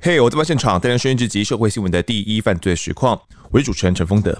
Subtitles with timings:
[0.00, 3.20] 嘿，我在现场带来声音之集社会新闻的第一犯罪实况，
[3.50, 4.34] 我是主持人陈丰德。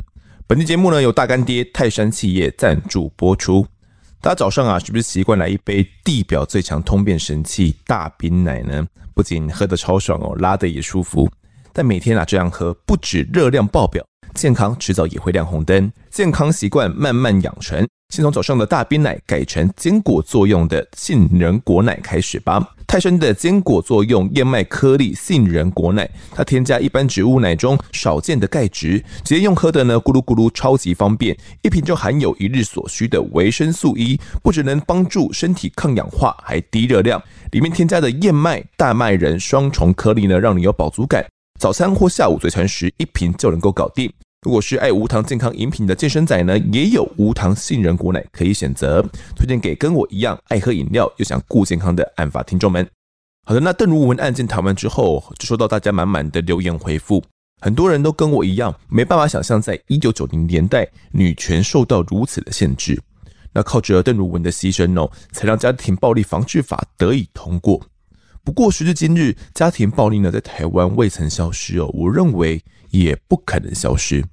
[0.47, 3.67] 本期节目呢由大干爹泰山企业赞助播出。
[4.23, 8.87] 大家早上啊，是不是习惯来一杯地表最强通便神器大冰奶呢？
[9.13, 11.31] 不仅喝得超爽哦，拉得也舒服。
[11.73, 14.03] 但每天啊这样喝，不止热量爆表，
[14.33, 15.93] 健康迟早也会亮红灯。
[16.09, 17.87] 健康习惯慢慢养成。
[18.19, 22.75] 先从早上的大冰奶改成坚果作用的杏仁果奶开始吧。
[22.87, 37.23] 泰山的坚果作用燕麦颗粒杏仁果奶，它添加一般植物奶中少见的钙质，直接用喝的呢，咕噜咕噜超级方便，一瓶就含有一日所需的维生素 E，不只能帮助身体抗氧化，还低热量。
[37.53, 41.25] 里面添加的燕麦、大麦仁双重颗粒呢，让你有饱足感。
[41.61, 44.11] 早餐或下午嘴馋时，一瓶就能够搞定。
[44.49, 49.07] 如果是爱无糖健康饮品的健身仔呢，也有无糖杏仁果奶可以选择，
[49.37, 52.89] 推荐给跟我一样爱喝饮料又想顾健康的案发听众们。
[53.45, 57.23] 好的，那邓如文案件谈完之后，就收到大家满满的留言回复，
[57.61, 62.99] 很多人都跟我一样，没办法想象在一九九零年代女权受到如此的限制。
[63.53, 67.79] 那靠着邓如文的牺牲哦，才让家庭暴力防治法得以通过。
[68.43, 72.59] 不过时至今日，家庭暴力呢在台湾未曾消失哦，我认为。
[72.91, 74.25] 也不可能消失，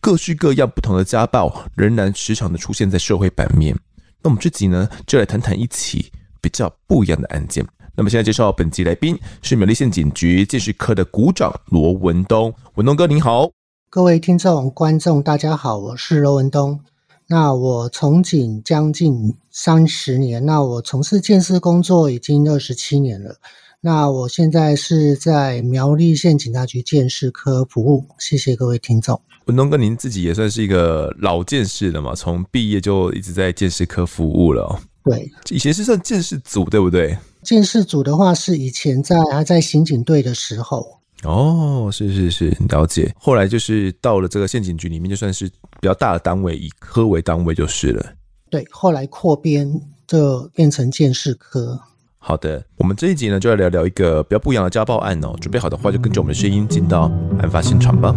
[0.00, 3.76] 各式各样不同的家暴仍然时常的出现在社会版面。
[4.22, 7.66] 那我们这集呢，就来谈谈一起比较不一样的案件。
[7.96, 13.50] 那么现在介绍本集来宾是苗栗县警局建识科的股长罗文东，文东哥您好。
[13.90, 16.80] 各位听众观众大家好，我是罗文东。
[17.26, 23.36] 那我从警将近三十年，那我从事建设工作已经二十七年了。
[23.80, 29.20] 那我现在是在苗栗县警察局鉴识科服务，谢谢各位听众。
[29.44, 34.80] 文东哥，您自己也算是一个老鉴识了嘛，从毕业就一直在鉴识科服务了喔。
[35.04, 37.16] 对，以前是算鉴识组，对不对？
[37.44, 40.84] 鉴识组的话是以前在还在刑警队的时候。
[41.22, 43.14] 哦，是是是，了解。
[43.16, 45.48] 后来就是到了这个县警局里面，就算是
[45.80, 48.04] 比较大的单位，以科为单位就是了。
[48.50, 49.70] 对，后来扩编
[50.04, 51.80] 就变成鉴识科。
[52.20, 55.34] 好的，我们这一集呢，就来聊聊一个比较不一样的家暴案哦。
[55.40, 58.14] 准备好的话，就跟着我们的声音进到案发现场吧。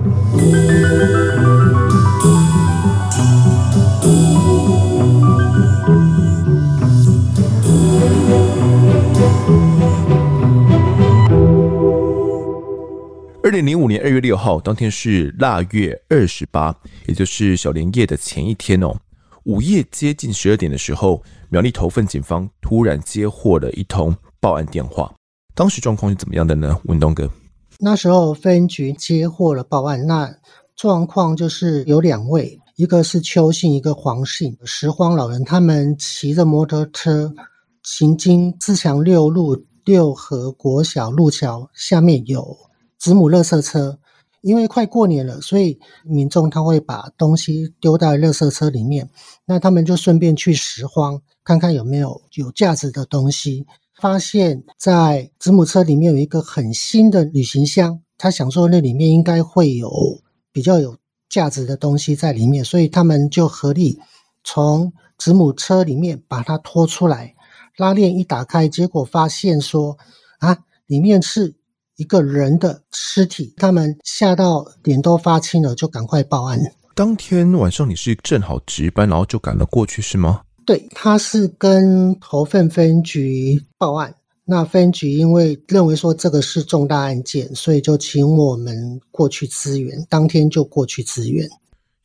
[13.43, 16.75] 二零零五年二月六号，当天是腊月二十八，
[17.05, 18.97] 也就是小年夜的前一天哦。
[19.45, 25.11] 午夜接近十二点的时候，苗栗头份警方突然接获了一通报案电话。
[25.55, 26.79] 当时状况是怎么样的呢？
[26.83, 27.27] 文东哥，
[27.79, 30.31] 那时候分局接获了报案，那
[30.75, 37.33] 状况就是有两位，一个是邱姓，一个黄姓拾荒老人，他们骑着摩托车
[37.81, 42.55] 行经自强六路六合国小路桥下面有
[42.99, 43.97] 子母垃圾车。
[44.41, 49.07] 因为快过年了，所以民众他会把东西丢到垃圾车里面。
[49.45, 53.65] 那他们就顺便去拾荒，看看有没有有价值的东西。
[53.99, 59.91] 发现，在子母车里面有一个很新的旅行箱，他想说那里面应该会有
[60.51, 60.97] 比较有
[61.29, 63.99] 价值的东西在里面，所以他们就合力
[64.43, 67.35] 从子母车里面把它拖出来，
[67.77, 69.95] 拉链一打开，结果发现说
[70.39, 71.53] 啊，里面是。
[72.01, 76.59] 一个人的尸体，他们吓到脸都发青了，就赶快报案。
[76.95, 80.41] 当天晚上你是正好值班，然后就赶了过去，是吗？
[80.65, 84.11] 对，他是跟头份分局报案，
[84.45, 90.03] 那分局因为认为说这个是重大案件，所以就请我们过去支援。
[90.09, 91.47] 当天就过去支援。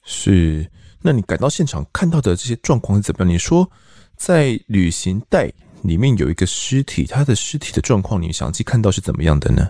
[0.04, 0.70] 是，
[1.00, 3.32] 那你赶到现场看到的这些状况是怎么样？
[3.32, 3.66] 你说
[4.14, 5.50] 在旅行袋
[5.82, 9.68] 里面有一个尸体，他的尸体的状况，你详细看到是怎么样的呢？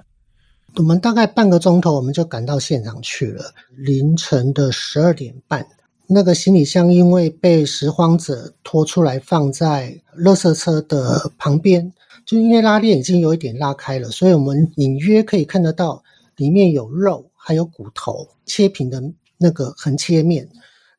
[0.77, 3.51] 我们大概半个钟头，我们就赶到现场去了。
[3.77, 5.67] 凌晨的十二点半，
[6.07, 11.91] 那个行李箱因为被拾荒者拖出来放在垃圾车的旁边，
[12.27, 16.03] 就因为拉链已经有一点拉开了，所以我们隐约可以看得到
[16.37, 19.03] 里面有肉，还有骨头，切平的
[19.39, 20.47] 那个横切面。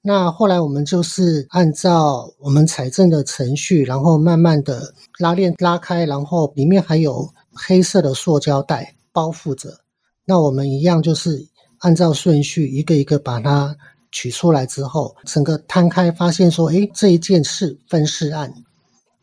[0.01, 8.95] 那后来我们就是按照我们财政的程序，然后慢慢的拉链拉开，然后里面还有黑色的塑胶袋。
[9.17, 9.79] 包覆着，
[10.25, 11.43] 那我们一样就是
[11.79, 13.75] 按照顺序一个一个把它
[14.11, 18.53] 取出来之后，整个摊开，发现说，诶，这一件是分尸案，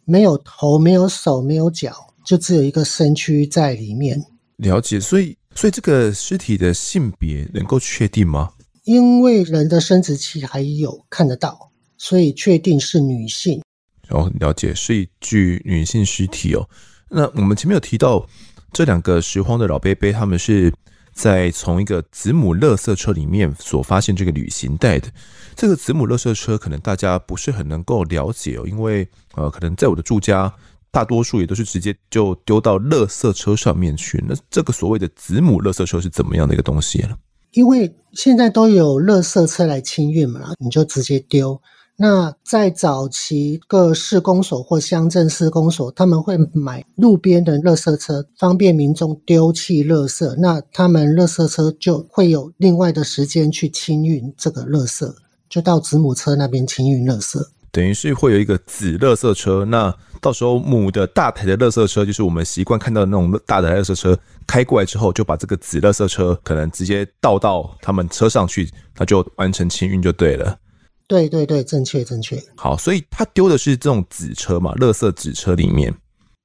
[0.05, 1.94] 没有头，没有手，没有脚，
[2.26, 4.20] 就只有一个身躯在里面。
[4.56, 8.50] 了解，所以，所以这个尸体的性别能够确定吗？
[8.82, 13.62] 因为人的生殖器还有看得到，所以确定是女性。
[14.08, 16.69] 哦，了解，是一具女性尸体哦。
[17.08, 18.26] 那我们前面有提到
[18.75, 20.71] 这两个拾荒的老伯伯，他们是
[21.12, 25.09] 在从一个子母垃圾车里面所发现这个旅行袋的。
[25.55, 30.53] 这个子母垃圾车可能大家不是很能够了解哦，因为呃，可能在我的住家，
[30.91, 34.23] 大多数也都是直接就丢到垃圾车上面去。
[34.29, 37.17] 那这个所谓的子母垃圾车是怎么样的一个东西呢？
[37.53, 41.62] 因为现在都有垃圾车来清运嘛，你就直接丢。
[41.96, 50.35] 那在早期各市公所或乡镇市公所，他们会买路边的垃圾车，方便民众丢弃垃圾。
[50.37, 55.08] 那他们垃圾车就会有另外的时间去清运这个垃圾，
[55.49, 57.41] 就到子母车那边清运垃圾。
[57.70, 70.58] 等于是会有一个子垃圾车，那到时候母的大台的垃圾车，就是我们习惯看到的那种大的垃圾车开过来之后，就把这个子垃圾车可能直接倒到他们车上去，那就完成清运就对了。
[71.06, 72.43] 对对对，正确正确。
[72.56, 75.95] 好，所以他丢的是这种纸车嘛，垃圾纸车里面。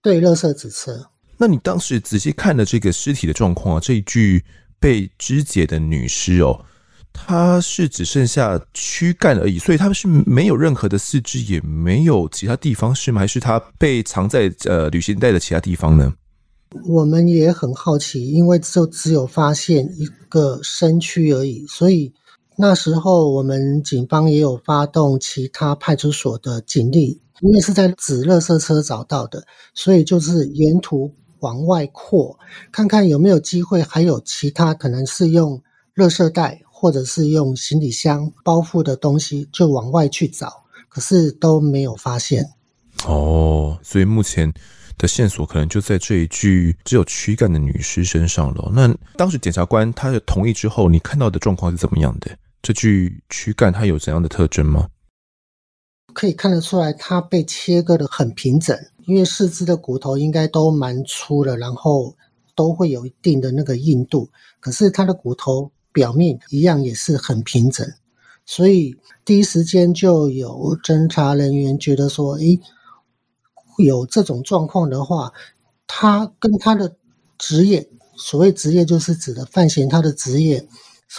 [0.01, 1.09] 对，垃圾纸车。
[1.37, 4.43] 那你当时仔细看了这个尸体的状况啊，这一具
[4.77, 6.65] 被肢解的女尸哦，
[7.13, 13.21] 她是只剩下躯干而已，所以她是没有任何的四肢，也没有其他地方是吗？
[13.21, 16.13] 还是她被藏在呃旅行袋的其他地方呢？
[16.85, 22.13] 我们也很好奇，因为就只有发现一个身躯而已，所以。
[22.61, 29.41] 那时候，我们警方也有发动其他派出所的警力，因为是在纸垃圾车找到的，
[29.73, 31.09] 所以就是沿途
[31.39, 32.37] 往外扩，
[32.69, 35.63] 看看有没有机会，还有其他可能是用
[35.95, 42.45] 垃圾袋或者是用行李箱包覆的东西，就往外去找，可是都没有发现。
[43.05, 44.53] 哦，所以目前
[44.97, 48.69] 的线索可能就在这一具只有躯干的女尸身上了。
[48.75, 52.29] 那当时检察官他的同意之后，你看到的状况是怎么样的？
[52.61, 54.89] 这具躯干它有怎样的特征吗？
[56.13, 62.17] 可以看得出来，它被切割得很平整，因为四肢的骨头应该都蛮粗的，然后
[62.55, 64.29] 都会有一定的那个硬度。
[64.59, 67.87] 可是它的骨头表面一样也是很平整，
[68.45, 72.59] 所以第一时间就有侦查人员觉得说：“诶，
[73.77, 75.31] 有这种状况的话，
[75.87, 76.97] 他跟他的
[77.37, 80.67] 职业，所谓职业就是指的范闲他的职业。”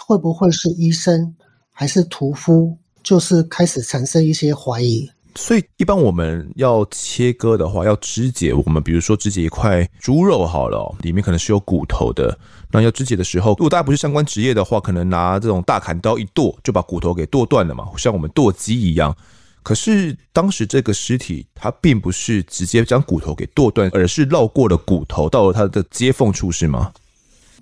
[0.07, 1.35] 会不会是医生
[1.73, 2.77] 还是屠夫？
[3.03, 5.11] 就是开始产生一些怀疑。
[5.37, 12.37] 所以，一般我们要切割的话，要肢解，我们比如说肢解一块猪肉好了，里面可能是有骨头的。
[12.71, 19.17] 那要肢解的时候，如果大家不是相关职业的话，可能拿这种大砍刀一剁，就把骨头给剁断了嘛，像我们剁鸡一样。
[19.63, 26.93] 可是当时这个尸体，它并不是直接将骨头给剁断，而是绕过了骨头，到了它的接缝处，是吗？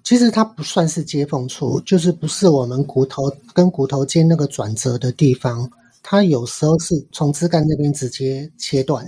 [0.08, 5.70] 其实它不算是接缝处，就是不是我们骨头跟骨头间那个转折的地方，
[6.02, 9.06] 它有时候是从枝干那边直接切断。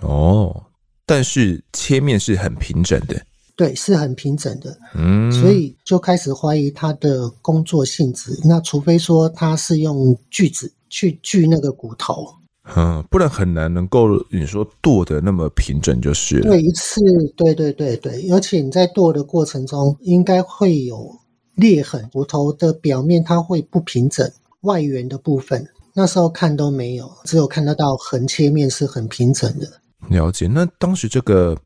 [0.00, 0.64] 哦，
[1.04, 3.20] 但是切面是很平整的，
[3.56, 4.74] 对，是很平整的。
[4.94, 8.40] 嗯，所以就开始怀疑他的工作性质。
[8.42, 12.26] 那除非说他是用锯子去锯那个骨头。
[12.74, 16.50] 嗯，不然很难能够你说剁的那么平整就是了。
[16.50, 17.00] 对，一次，
[17.36, 21.08] 对对对对，而且你在剁的过程中应该会有
[21.54, 24.28] 裂痕，骨头的表面它会不平整，
[24.62, 25.64] 外缘的部分
[25.94, 29.66] 那时候看都没有，只有看得到横切面是很平整的。
[30.08, 31.56] 了解，那当时这个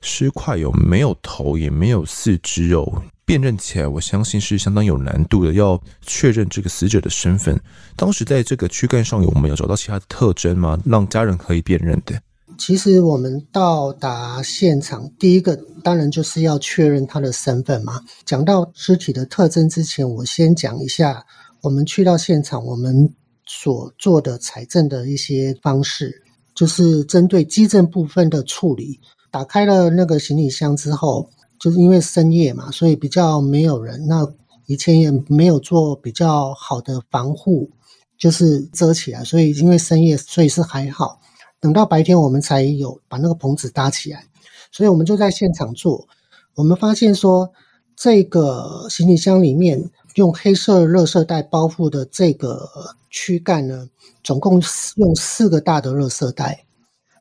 [0.00, 3.02] 尸块有没有头，也没有四肢哦？
[3.30, 5.52] 辨认起来，我相信是相当有难度的。
[5.52, 7.56] 要确认这个死者的身份，
[7.94, 10.76] 当时在这个躯干上有没有找到其他的特征吗？
[10.84, 12.20] 让家人可以辨认的。
[12.58, 18.00] 其实我们到达现场，第一个当然就是要确认他的身份嘛。
[18.24, 21.24] 讲到尸体的特征之前，我先讲一下
[21.60, 23.14] 我们去到现场，我们
[23.46, 26.20] 所做的采证的一些方式，
[26.52, 28.98] 就是针对基证部分的处理。
[29.30, 31.30] 打开了那个行李箱之后。
[31.60, 34.06] 就是因为深夜嘛，所以比较没有人。
[34.08, 34.26] 那
[34.66, 37.70] 以前也没有做比较好的防护，
[38.16, 39.22] 就是遮起来。
[39.22, 41.20] 所以因为深夜，所以是还好。
[41.60, 44.24] 等到白天，我们才有把那个棚子搭起来。
[44.72, 46.08] 所以我们就在现场做。
[46.54, 47.52] 我们发现说，
[47.94, 53.88] 这个行李箱里面用黑色热色袋包覆的这个躯干呢，
[54.24, 54.62] 总共
[54.96, 56.64] 用四个大的热色袋。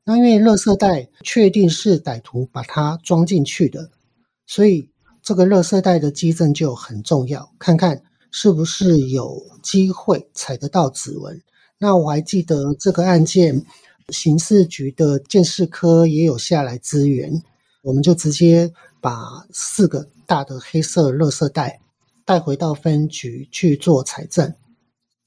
[0.05, 3.89] 那因为热色袋确定是歹徒把它装进去的。
[4.49, 4.89] 所以
[5.21, 8.01] 这个垃圾袋的迹证就很重要，看看
[8.31, 11.39] 是不是有机会采得到指纹。
[11.77, 13.63] 那我还记得这个案件，
[14.09, 17.43] 刑事局的鉴识科也有下来支援，
[17.83, 21.79] 我们就直接把四个大的黑色垃圾袋
[22.25, 24.51] 带回到分局去做采证。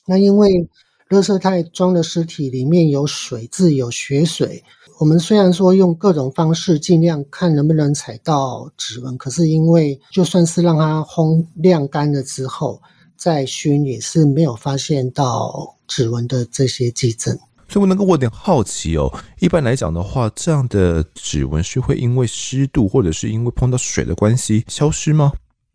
[0.04, 0.68] 那因为
[1.08, 4.64] 垃圾袋装的尸体里面有水渍、有血水。
[5.02, 12.80] 我们虽然说用各种方式尽量看能不能采到指纹，可是因为就算是让它烘晾干了之后
[13.16, 17.36] 再熏，也是没有发现到指纹的这些迹证。
[17.68, 25.32] 所以我能够我有点好奇哦，一般来讲的话，这样的指纹是会因为湿度或者是因为碰到水的关系消失吗？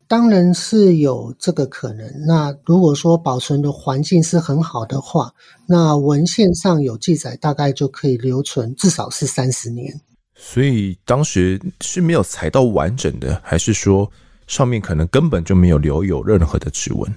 [0.08, 2.10] 当然是有这个可能。
[2.26, 5.34] 那如果说保存的环境是很好的话，
[5.66, 10.00] 那文献上有记载，大概就可以留存至少是三十年。
[10.34, 14.10] 所以当时是没有采到完整的，还是说
[14.46, 17.14] 上面可能根本就没有留有任何的指纹？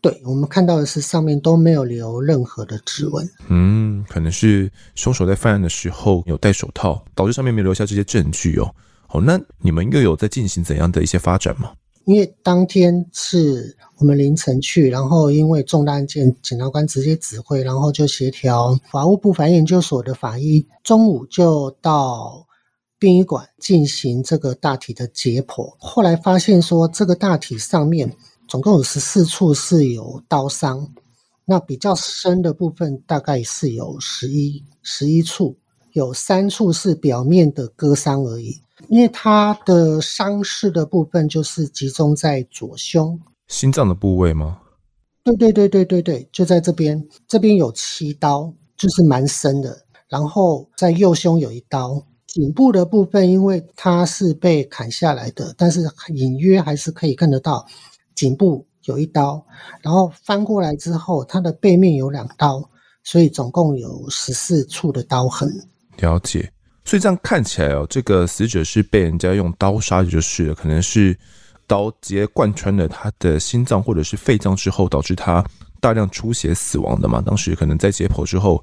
[0.00, 3.26] 对，我们看到的是上面都没有留任何的指纹。
[3.48, 8.74] 嗯，可能是凶手在犯案的时候有戴手套，导致上面没有留下这些证据哦。
[9.10, 11.72] 哦，那你们又有在进行怎样的一些发展吗？
[12.04, 22.46] 因为当天是我们凌晨去，然后因为重大案件，检察官直接指挥，然后就协调法务部法研究所的法医，中午就到
[22.98, 25.74] 殡仪馆进行这个大体的解剖。
[25.78, 28.14] 后来发现说，这个大体上面
[28.46, 30.92] 总共有十四处是有刀伤，
[31.46, 35.56] 那比较深的部分大概是有十一十一处，
[35.92, 38.60] 有三处是表面的割伤而已。
[38.88, 44.60] 因为他的伤势的部分就是集中在左胸，心脏的部位吗？
[45.24, 49.76] 对对对对对对，就在这边，这边有七刀，就是蛮深的。
[50.08, 55.80] 然后在右胸有一刀，颈部的部分，因为它是被砍下来的，但是
[56.14, 57.64] 隐约还是可以看得到
[58.14, 59.44] 颈部有一刀。
[59.80, 62.62] 然后翻过来之后，它的背面有两刀，
[63.02, 65.48] 所以总共有十四处的刀痕。
[65.96, 66.52] 了解。
[66.84, 71.16] 所以这样看起来哦，这个死者是被人家用刀杀，就是，可能是
[71.66, 75.42] 刀直接贯穿了他的心脏或者是肺脏之后，导致他
[75.80, 77.22] 大量出血死亡的嘛。
[77.22, 78.62] 当时可能在解剖之后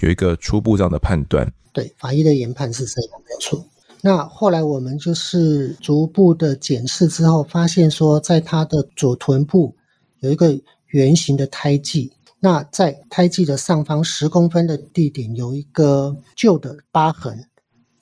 [0.00, 1.50] 有一个初步这样的判断。
[1.72, 3.64] 对，法医的研判是这样没错。
[4.02, 9.74] 那后来我们就是逐步的检视之后，发现说在他的左臀部
[10.20, 10.54] 有一个
[10.88, 12.12] 圆形的胎记。
[12.38, 17.46] 那在胎记的上方十公分的地点有一个旧的疤痕。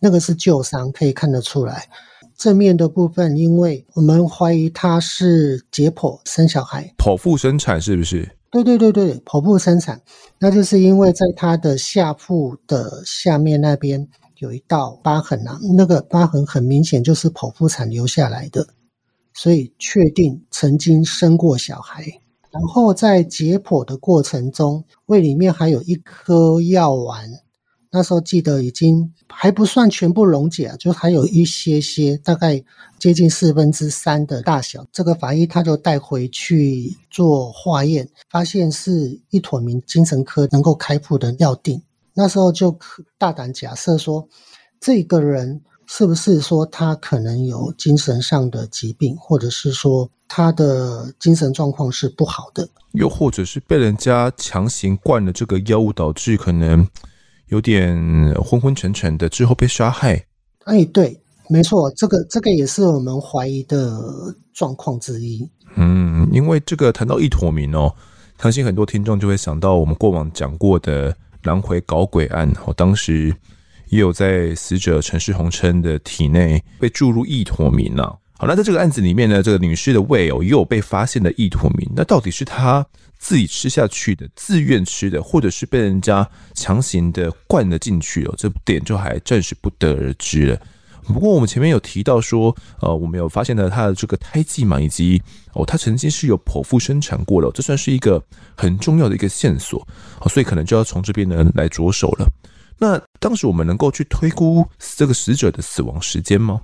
[0.00, 1.88] 那个是旧伤，可以看得出来。
[2.36, 8.28] 正面的部分，因为我们怀疑他是解剖生小孩，剖腹生产是不是？
[8.50, 10.00] 对对对对，剖腹生产，
[10.38, 18.66] 那就是因为在他的下腹的下面那边有一道疤痕啊，那个疤痕很明显就是剖腹产留下来的，
[19.34, 22.04] 所以确定曾经生过小孩。
[22.50, 27.30] 然后在解剖的过程中，胃里面还有一颗药丸。
[27.92, 32.62] 那时候记得已经还不算全部溶解啊，就还有一些些，大概
[33.00, 34.86] 接近四分之三的大小。
[34.92, 41.82] 这个法医他就带回去做化验，发现是一妥明精神科能够开付的药定。
[42.14, 42.78] 那时候就
[43.18, 44.28] 大胆假设说，
[44.80, 56.86] 这个人是不是说他可能有精神上的疾病，或者是说他的精神状况是不好的，又或者是被人家强行灌了这个药物，导致可能。
[57.50, 57.96] 有点
[58.42, 60.24] 昏昏沉沉的，之后被杀害。
[60.64, 64.00] 哎，对，没错，这个这个也是我们怀疑的
[64.52, 65.48] 状况之一。
[65.76, 67.94] 嗯，因为这个谈到一坨明哦，
[68.40, 72.50] 相信很多听众就会想到我们过往讲过的南回搞鬼案。
[72.64, 73.34] 哦，当时
[73.88, 78.14] 也有在死者陈世红琛的体内被注入意妥明啊。
[78.40, 81.86] 好，那在这个案子里面呢，这个女士的胃哦，也有被发现的意图明。
[81.94, 82.82] 那到底是她
[83.18, 90.58] 自己吃下去的，自愿吃的，或者是被人家强行的灌了进去哦，这点就还暂时不得而知了。
[91.02, 98.24] 不过我们前面有提到说，呃，我们有发现了她的这个胎记嘛，以及哦，她曾经是有剖腹生产过的，这算是一个
[98.56, 99.86] 很重要的一个线索
[100.18, 102.26] 哦，所以可能就要从这边呢来着手了。
[102.78, 104.66] 那当时我们能够去推估
[104.96, 106.58] 这个死者的死亡时间吗？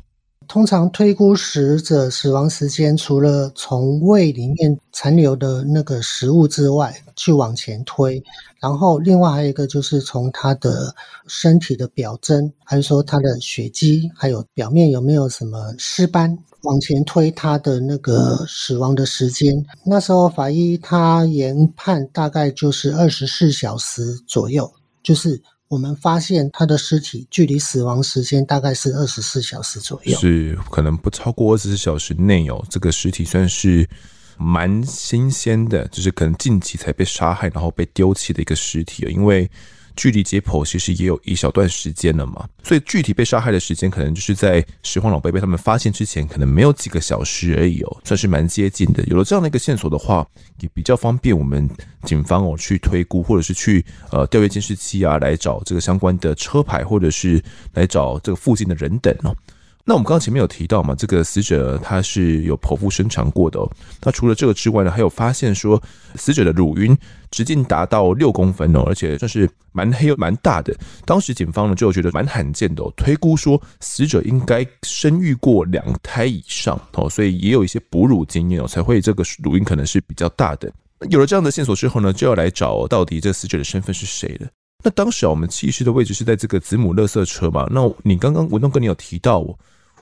[0.48, 8.22] 通常推估死者死亡时间，除了从胃里面残留的那个食物之外，去往前推，
[8.60, 10.94] 然后另外还有一个就是从他的
[11.26, 19.66] 身体的表征，还是说他的血迹，还有表面有没有什么尸斑，往前推他的那个死亡的时间。
[19.84, 25.42] 那时候法医他研判大概就是二十四小时左右，就是。
[25.68, 32.64] 我们发现他的尸体距离死亡时间大概是二十四小时左右，是可能不超过二十四小时内哦。
[32.70, 33.88] 这个尸体算是
[34.38, 39.08] 蛮新鲜的，就是可能近期才被杀害，然后被丢弃的一个尸体哦。
[39.10, 39.50] 因为
[39.96, 49.02] 距离解剖其实也有一小段时间了嘛，所以具体被杀害的时间可能就是在拾荒老伯被他们发现之前，可能没有几个小时而已哦，算是蛮接近的。
[49.04, 50.26] 有了这样的一个线索的话，
[50.60, 51.68] 也比较方便我们
[52.04, 59.34] 警方哦去推估，或者是去呃调阅监视器啊，来找这个相关的车牌，或者是来找这个附近的人等哦。
[59.88, 63.70] 那我们刚刚前面有提到嘛，这个死者他是有剖腹生产过的哦。
[64.02, 65.80] 那除了这个之外呢，还有发现说
[66.16, 66.98] 死者的乳晕
[67.30, 70.76] 直径达到六公分哦，而且算是蛮黑又蛮大的。
[71.04, 80.68] 当时警方呢就觉得蛮罕见的哦，推估说死者应该生育过两胎以上哦，所以也有一些哺乳经验哦，才会这个乳晕可能是比较大的。
[81.10, 84.48] 有了这样的线索之后呢，就要来找到底这死者的身份是谁了。
[84.82, 87.68] 那当时啊，我们弃尸的位置是在这个子母垃圾车嘛？
[87.70, 89.56] 那你刚刚文东哥你有提到哦。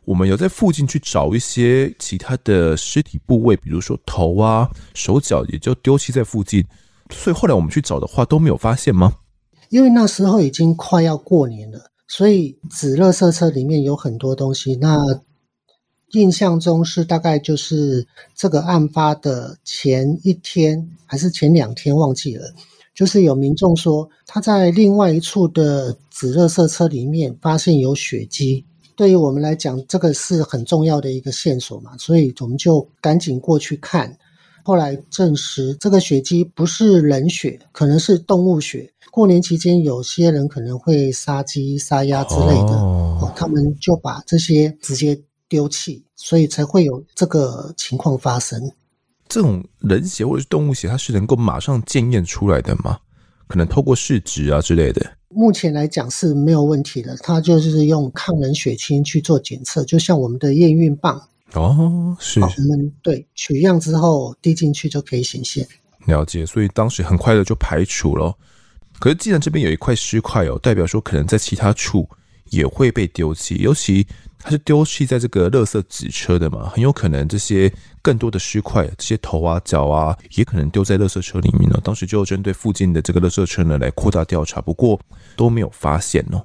[0.05, 6.65] 我们有在附近去找一些其他的尸体部位，比如说头啊、手脚，也就丢弃在附近。
[7.11, 9.15] 所以后来我们去找的话都没有发现吗？
[9.71, 14.77] 因为那时候已经快要过年了，所以纸垃圾车里面有很多东西。
[14.77, 14.99] 那
[16.13, 18.07] 印象中是大概就是
[18.37, 22.55] 这个案发的前一天还是前两天忘记了，
[22.95, 28.65] 就是有民众说他在另外一处的纸垃圾车里面发现有血迹。
[28.97, 34.17] 对于我们来讲，这个是很重要的一个线索嘛，所以我们就赶紧过去看。
[34.63, 38.91] 后来证实，这个血迹不是人血，可能是动物血。
[39.11, 48.73] 过年期间，有些人可能会杀鸡、杀鸭之类的，哦，他们就把这些直接丢弃，所以才会有这个情况发生。
[49.29, 52.99] 这种人血或者是动物血，它是能够马上检验出来的吗？
[53.47, 55.05] 可能透过试纸啊之类的。
[55.35, 61.21] 目前来讲是没有问题的，它就是用抗冷血清去做检测，就像我们的验孕棒
[61.55, 62.41] 哦，是。
[62.41, 65.67] 我们对取样之后滴进去就可以显现。
[66.07, 68.33] 了解，所以当时很快的就排除了。
[69.01, 72.09] 可是既然这边有一块尸块哦，代表说可能在其他处
[72.51, 74.07] 也会被丢弃，尤其。
[74.47, 77.73] 它是丢弃在这个垃圾纸车的嘛，很有可能这些
[78.03, 81.81] 更多的尸块，这些头啊、脚啊，也可能丢在垃圾车里面呢。
[81.83, 85.01] 当时就针对附近的这个垃圾车呢来扩大调查，不过
[85.35, 86.45] 都没有发现哦。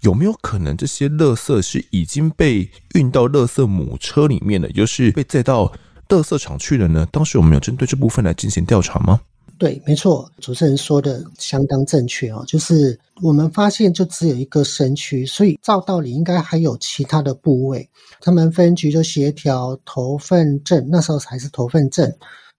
[0.00, 5.72] 有没有可能这些垃圾是已经被运到垃圾母车里面了，就是被载到
[6.08, 7.06] 垃圾场去了呢？
[7.12, 9.20] 当时我们有针对这部分来进行调查吗？
[9.56, 12.44] 对，没错，主持人说的相当正确哦。
[12.46, 17.88] 就是我们发现就只有一个身躯，所以照道理应该还有其他的部位。
[18.20, 22.12] 他们分局就协调头份镇，那时候还是头份镇，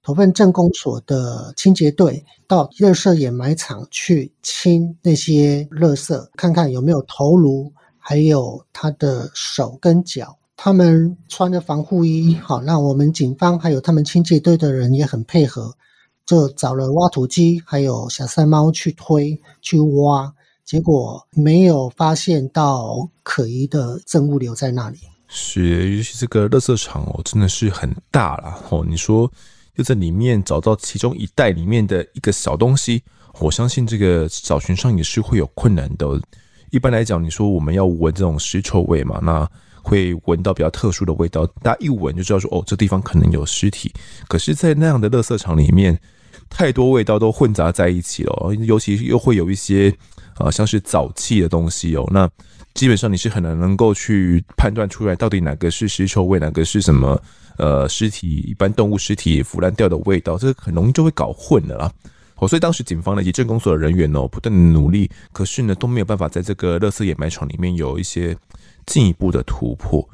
[0.04, 10.38] 头份镇公所的清洁队到垃圾掩埋场去清那些垃圾，看看有没有头颅，还有他的手跟脚。
[10.56, 15.76] 他们穿着防护衣，好，让我们警方还有他们清洁队的人也很配合。
[16.26, 20.34] 就找了挖土机，还有小山猫去推去挖，
[20.64, 24.98] 结果没有发现到可疑的证物留在那里。
[25.28, 28.60] 是，尤其这个垃圾场哦，真的是很大啦。
[28.70, 28.84] 哦。
[28.88, 29.32] 你说
[29.76, 33.04] 就在里面找到其中一袋里面的一个小东西，
[33.40, 36.08] 我相信这个找寻上也是会有困难的。
[36.72, 39.48] 一般来讲，你说我们要闻这种尸臭味嘛，那
[39.84, 43.94] 会闻到比较特殊的味道，大家一闻就知道说哦，这地方可能有尸体。
[44.28, 46.00] 可是，在那样的垃圾场里面。
[46.50, 49.94] 太多味道都混杂在一起了，尤其又会有一些
[50.36, 52.08] 啊，像是沼气的东西哦。
[52.12, 52.30] 那
[52.74, 57.22] 基本上你是很难能够去判断出来，到底哪个是尸臭味，哪个是什么
[57.58, 61.92] 呃尸体，一般动物尸体腐烂掉的味道，这个很容易就会搞混的啦。
[62.38, 68.36] 哦，所以当时警方呢以及镇公所的人员哦，不断的努力，可是呢都没有办法在这个垃圾掩埋场里面有一些
[68.86, 70.06] 进一步的突破。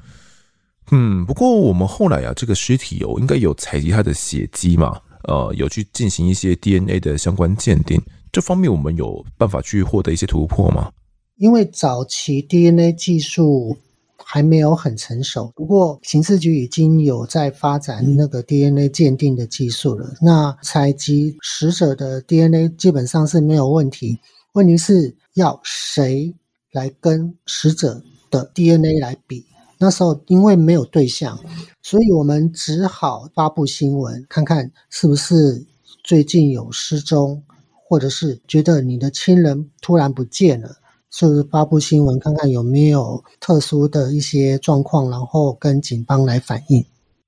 [0.91, 4.99] 嗯，不过我们后来啊，这个尸体哦，应该有采集它的血迹嘛。
[5.23, 10.91] 呃，有去进行一些 DNA 的相关鉴定，这方面我们有办法去获得一些突破吗？
[11.37, 13.75] 因为早期 DNA 技术
[14.23, 20.13] 还没有很成熟，不过刑事局已经有在发展那个 DNA 鉴定的技术了。
[20.21, 24.17] 那采集死者的 DNA 基本上是没有问题，
[24.53, 26.33] 问题是要谁
[26.71, 29.43] 来跟死者的 DNA 来比？
[29.81, 31.39] 那时候因为没有对象，
[31.81, 35.65] 所以我们只好发布新闻，看看是不是
[36.03, 37.43] 最近有失踪，
[37.89, 40.77] 或者是觉得你的亲人突然不见了，
[41.09, 46.85] 是不是发布新闻，看看有没有特殊的一些状况，然后跟警方来反映。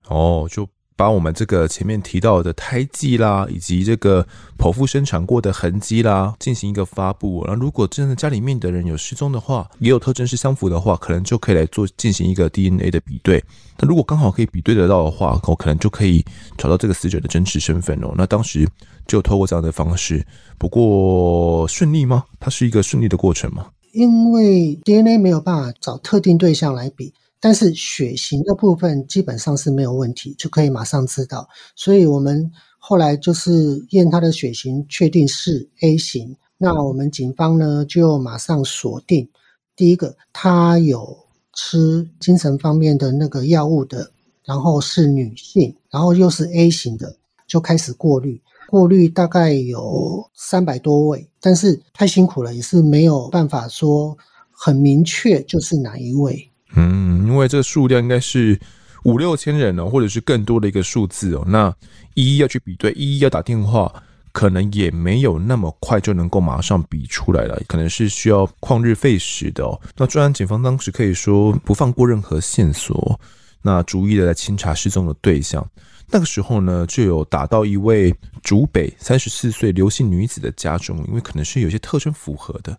[0.08, 4.26] 哦，就把我们这个前面提到的胎记啦，以及这个
[4.58, 7.44] 剖腹生产过的痕迹啦，进行一个发布。
[7.46, 13.44] 然后，如果真的家里面的人有失踪的话，也有特征是相符的话，可能就可以来做进行一个 DNA 的比对。
[13.80, 16.24] 那如果刚好可以比对得到的话，我可能就可以
[16.58, 18.14] 找到这个死者的真实身份哦。
[18.16, 18.68] 那当时
[19.08, 20.26] 就透过这样的方式，
[20.58, 22.24] 不过顺利吗？
[22.40, 23.68] 它是一个顺利的过程吗？
[23.94, 27.14] 因为 DNA 没有办法找特定对象来比。
[27.44, 31.46] 但是血型的部分基本上是没有问题，就可以马上知道。
[31.76, 36.34] 所以我们后来就是验他的血型，确定是 A 型。
[36.58, 39.30] 那我们警方呢就马上锁定
[39.76, 41.18] 第一个，他有
[41.52, 44.10] 吃精神方面的那个药物的，
[44.46, 47.14] 然后是女性，然后又是 A 型的，
[47.46, 48.42] 就开始过滤。
[48.70, 54.18] 过滤大概有三百多位，但是太辛苦了，也是没有办法说
[54.50, 56.50] 很明确就是哪一位。
[56.76, 58.60] 嗯，因为这个数量应该是
[59.04, 61.44] 五六千人哦，或者是更多的一个数字哦。
[61.48, 61.74] 那
[62.14, 63.92] 一一要去比对，一一要打电话，
[64.32, 69.80] 可能也没有那么快就能够马上比出来了，可能是需要旷日费时的哦。
[69.98, 73.20] 那专案警方当时可以说不放过任何线索，
[73.62, 75.66] 那逐一的来清查失踪的对象。
[76.10, 82.78] 那个时候呢，就有打到一位竹北三十四岁刘姓女子的家中，因为可能是有些特征符合的。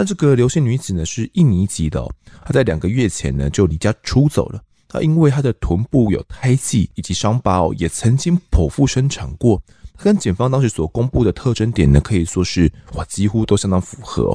[0.00, 2.08] 那这个刘姓女子呢，是印尼籍的，
[2.44, 4.62] 她在两个月前呢就离家出走了。
[4.86, 9.60] 她因为她的臀部有胎记以及伤疤哦，也曾经剖腹生产过。
[9.96, 14.32] 她跟警方当时所公布的特征点呢，可以说是哇，几乎都相当符合。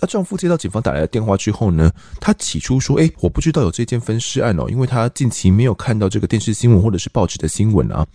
[0.00, 8.06] 那丈夫接到警方打来的电话之后呢，他起初说：“哎，我不知道有这件分尸案哦，因为他近期没有看到这个电视新闻或者是报纸的新闻啊。”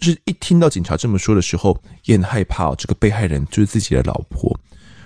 [0.00, 4.58] 但是一听到警察这么说的时候，也很害怕哦，这个被害人就是自己的老婆。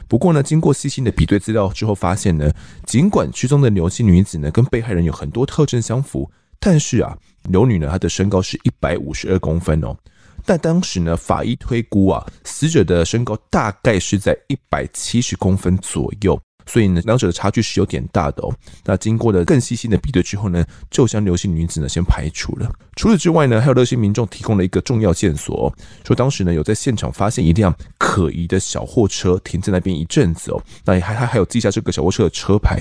[0.08, 2.50] 不过呢，经过细心的比对资料之后，发现呢，
[2.86, 9.96] 尽管失踪的牛姓女子呢跟被害人有很多特征相符，但是啊，牛女呢她的身高是一百五十二公分哦，
[10.44, 16.40] 但当时呢，法医推估啊，死者的身高大概是在一百七十公分左右。
[16.66, 18.54] 所以呢，两者的差距是有点大的哦。
[18.84, 22.70] 那经过了更细心的比对之后呢，就将刘姓女子呢先排除了。
[22.96, 25.72] 除此之外呢，还有热心民众提供了一个重要线索，
[26.04, 30.62] 说当时呢有在现场发现一辆可疑的小货车停在那边一阵子哦。
[30.84, 32.80] 那还还还有记下这个小货车的车牌。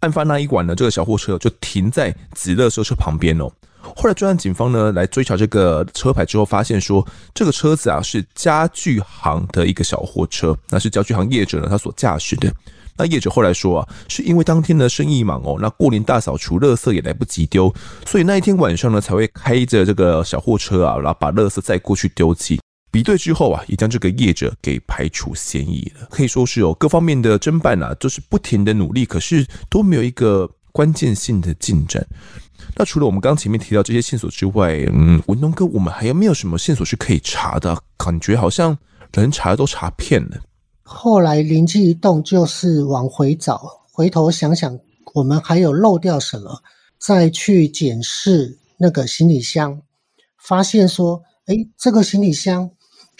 [0.00, 3.50] 案发那一晚呢，这个小货车就停在紫垃圾车旁边哦。
[3.96, 12.52] 后来专案警方呢来追查这个车牌之后，发现说这个车子啊是家具行的一个小货车，那是家具行业者呢他所驾驶的。
[12.96, 17.72] 那业者后来说啊，是因为当天的生意忙哦，那过年大扫除，垃圾也来不及丢，
[18.06, 22.60] 所以那一天晚上呢，才会开着这个小货车啊，然后把垃圾再过去丢弃。
[22.90, 26.06] 比对之后啊，也将这个业者给排除嫌疑了。
[26.10, 32.06] 可以说是有各方面的侦办啊，就是不停的努力，可是都没有一个关键性的进展。
[32.74, 37.76] 那除了我们刚刚前面提到这些线索之外，嗯，文东哥，我们还有没有什么线索是可以查的？
[37.98, 38.76] 感觉好像
[39.12, 40.38] 人查都查遍了。
[40.88, 44.78] 后来灵机一动，就是往回找，回头想想，
[45.14, 46.62] 我们还有漏掉什么？
[46.96, 49.82] 再去检视那个行李箱，
[50.38, 52.70] 发现说，哎，这个行李箱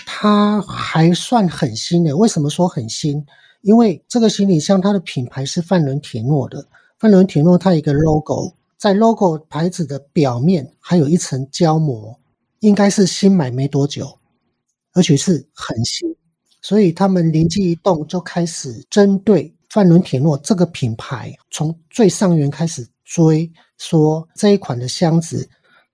[0.06, 2.16] 它还算很新的。
[2.16, 3.26] 为什么说很新？
[3.62, 6.68] 因为这个行李箱它的品牌是范伦铁诺的，
[7.00, 12.16] 范伦铁诺它一个 logo，在 logo 牌子的表面还有一层胶膜，
[12.60, 14.18] 应该是新买没多久，
[14.92, 16.14] 而且是很新。
[16.68, 23.48] 所以他们灵机一动，就开始针对范伦铁诺这个品牌，从最上缘开始追，
[23.78, 25.48] 说这一款的箱子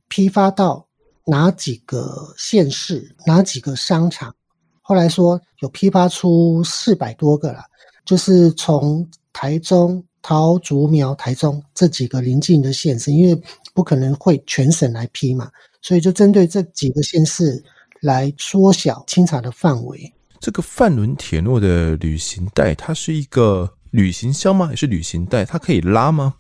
[0.09, 0.89] 批发到
[1.27, 4.35] 哪几个县市、哪几个商场。
[4.81, 7.63] 后来说有批发出四百多个了，
[8.07, 13.39] 就是从台中、桃竹苗、台中这几个邻近的县市，因为
[13.75, 15.51] 不可能会全省来批嘛，
[15.83, 17.63] 所以就针对这几个县市
[18.01, 20.11] 来缩小清查的范围。
[20.43, 24.67] 这个范伦铁诺的旅行袋，它是一个旅行箱吗？
[24.67, 25.45] 还是旅行袋？
[25.45, 26.35] 它可以拉吗？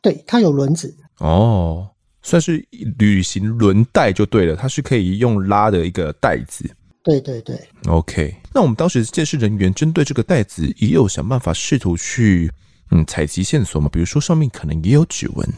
[0.00, 0.96] 对，它有轮子。
[1.18, 1.90] 哦，
[2.22, 2.64] 算是
[2.96, 4.54] 旅行轮袋就对了。
[4.54, 6.70] 它是可以用拉的一个袋子。
[7.02, 7.60] 对对对。
[7.88, 12.48] OK，那我们当时监视人员针对这个袋子也有想办法试图去
[12.92, 13.88] 嗯采集线索嘛？
[13.92, 15.48] 比如说上面可能也有指纹。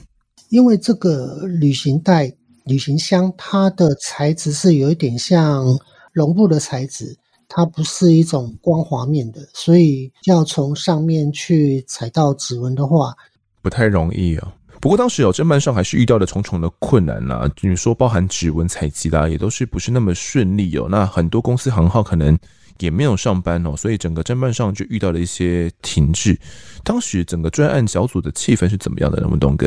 [0.49, 2.33] 因为这个旅行袋、
[2.65, 5.67] 旅行箱，它的材质是有一点像
[6.15, 7.15] 绒布的材质。
[7.53, 13.13] 它不是一种光滑面的，所以要从上面去采到指纹的话，
[13.61, 14.55] 不太容易啊。
[14.81, 20.87] 不过当时有侦办上还是遇到了重重的困难啦、啊，你说包含指纹采集啦，也都是不是那么顺利哦。
[20.89, 22.39] 那很多公司行号可能
[22.79, 26.39] 也没有上班哦，所以整个侦办上就遇到了一些停滞。
[26.85, 29.29] 当时整个专案小组的气氛是怎么样的呢？
[29.29, 29.67] 文东哥？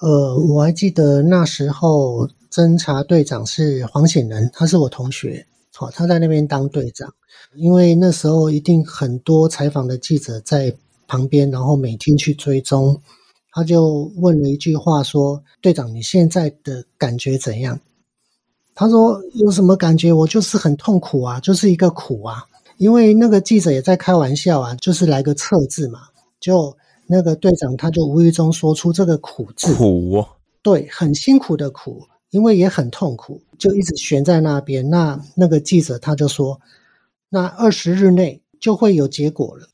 [0.00, 7.12] 呃，我还记得那时候侦查队长是黄显仁，他是我同学，好，他在那边当队长。
[7.54, 10.74] 因为那时候一定很多采访的记者在
[11.06, 13.00] 旁边，然后每天去追踪，
[13.52, 17.78] 他就问了一句话说：“队长，你现在的感觉怎样？”
[18.74, 20.12] 他说：“有什么感觉？
[20.12, 22.44] 我就是很痛苦啊，就是一个苦啊。”
[22.78, 26.00] 因为那个记者也在开玩笑啊，就是来个测字嘛，
[26.38, 30.22] 就那个队长他就无意中说出这个苦字，苦，
[30.62, 34.88] 对，很辛苦的苦，因为也很痛苦，就一直悬在那边。
[34.90, 36.60] 那那个记者他就说。
[37.28, 39.66] 那二十日内就会有结果了。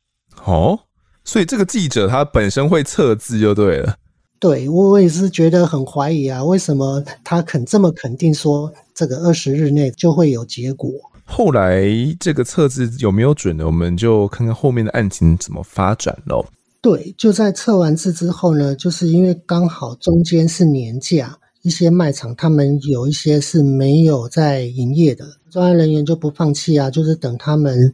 [0.46, 0.80] 哦，
[1.22, 3.94] 所以这个记者他本身会测字就对了。
[4.40, 10.90] 对，我也是觉得很怀疑啊，为什么他肯这么肯定说这个二十日内就会有结果？
[11.26, 11.84] 后来
[12.18, 13.66] 这个测字有没有准呢？
[13.66, 16.44] 我们就看看后面的案情怎么发展喽。
[16.80, 21.38] 对，就在测完字之后呢，就是因为刚好中间是年假。
[21.62, 27.92] 一些卖场，他们有一些是没有在营业的，专案人员就不放弃啊，就是等他们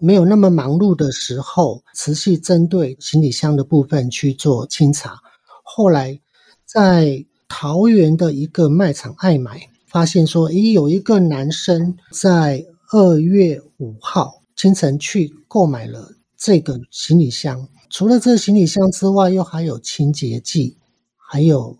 [0.00, 5.16] 没有那么忙碌的时候，持续针对行李箱的部分去做清查。
[5.62, 6.20] 后来
[6.64, 20.76] 在桃园的一个卖场爱买，发现说，咦，有一个男生在二月五号清晨去购买了这个行李箱，除了这个行李箱之外，又还有清洁剂，
[21.16, 21.78] 还有。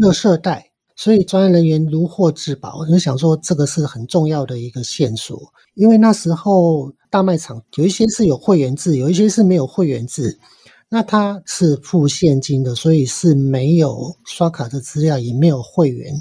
[0.00, 5.40] 垃圾袋，所以专案人员如获至宝，我就想说这个是很重要的一个线索。
[5.74, 10.38] 因为那时候大卖场有一些是有会员制，有一些是没有会员制。
[10.88, 16.14] 那他是付现金的，所以是没有刷卡的资料，也没有会员，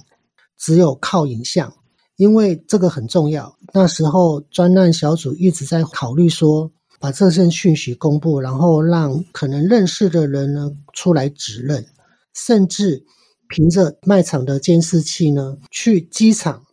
[0.58, 1.74] 只有靠影像。
[2.18, 11.86] 因为这个很重要，那时候专案小组一直在考虑说，把这些讯息公布，然后让可能认识的人呢出来指认，
[12.34, 13.06] 甚至。
[13.50, 16.66] 凭着卖场的监视器呢，去机场，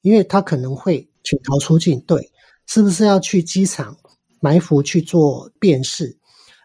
[0.00, 2.30] 因为他可能会潜逃出境，对，
[2.66, 3.96] 是不是要去机场
[4.40, 6.16] 埋伏去做辨识？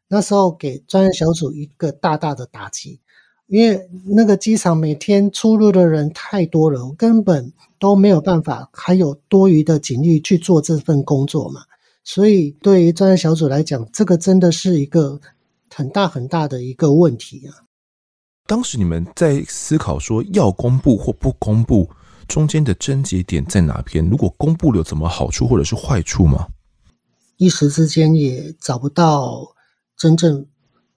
[0.07, 2.99] 那时候给专案小组一个大大的打击，
[3.47, 11.61] 因为那个机场每天出入的人太多了，根本都没有办法，还有多余的警力去做这份工作嘛。
[12.03, 15.19] 所以对于专案小组来讲，这个真的是一个
[15.69, 17.66] 很大很大的一个问题啊。
[18.47, 21.89] 当时你们在思考说要公布或不公布，
[22.29, 24.09] 中间的症结点在哪边？
[24.09, 26.47] 如果公布了有什么好处或者是坏处吗？
[27.35, 29.53] 一时之间也找不到
[29.97, 30.45] 真正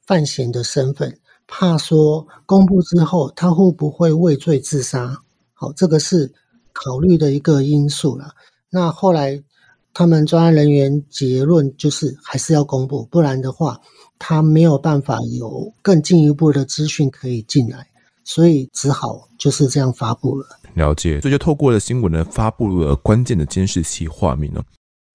[0.07, 5.21] 犯嫌的身份，怕说公布之后他会不会畏罪自杀？
[5.53, 6.33] 好，这个是
[6.73, 8.33] 考虑的一个因素了。
[8.71, 9.43] 那后来
[9.93, 13.81] 他们专案人员结论就是还是要公布，不然的话。
[14.23, 17.87] 他没有办法有更进一步的资讯可以进来，
[18.23, 20.47] 所以只好就是这样发布了。
[20.75, 24.63] 了解，所以就透过了新闻呢，发布了关键的监视器画面呢。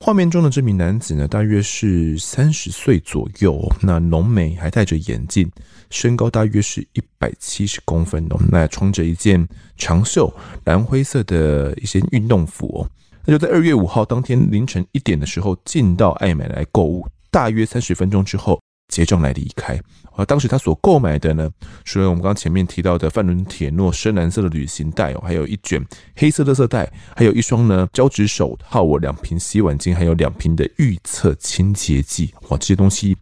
[0.04, 5.48] 画面中的这名男子呢，大约是三十岁左右，那浓眉，还戴着眼镜，
[5.92, 8.40] 身高大约是一百七十公分哦。
[8.50, 10.34] 那穿着一件长袖
[10.64, 12.90] 蓝灰色的一些运动服哦。
[13.26, 18.60] 那就在二月五号当天凌晨一点的时候进到爱买来购物，大约三十分钟之后。
[18.88, 21.50] 结账来离开，而当时他所购买的呢，
[21.84, 25.84] 除了我们刚前面提到的范伦铁诺深蓝色的旅行袋哦，还有一卷
[26.16, 32.32] 黑色的色带，还有一双呢胶质手套哦，两瓶洗碗精，还有两瓶的预测清洁剂。
[32.50, 33.18] 哇，这些东西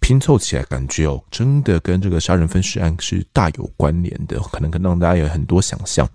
[0.00, 6.08] 拼凑起来，感觉哦，真的跟这个杀人分尸案是大有关联的，可能可能让大家有很多想象。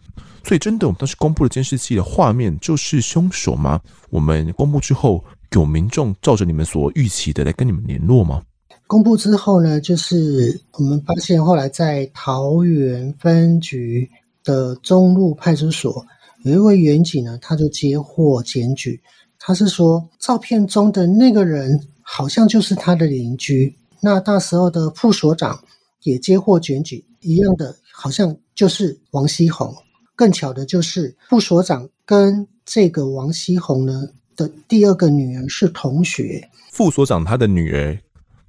[0.44, 3.80] 所以，真的，我们当时公布了监视器的画面，就是凶手吗？
[4.10, 8.44] 我们公布之后，有民众照着你们所预期的来跟你们联络吗？
[8.86, 14.10] 公布之后呢，就是我们发现后来在桃园分局
[14.44, 16.06] 的中路派出所
[16.44, 19.02] 有一位员警呢，他就接获检举，
[19.40, 23.74] 他是说照片中的那个人好像就是他的邻居。
[24.02, 25.58] 那那时候的副所长
[26.04, 29.74] 也接获检举，一样的，好像就是王熙红。
[30.16, 36.50] 更巧的就是副所长跟这个王熙红呢的第二个女儿是同学。
[36.72, 37.98] 副所长他的女儿。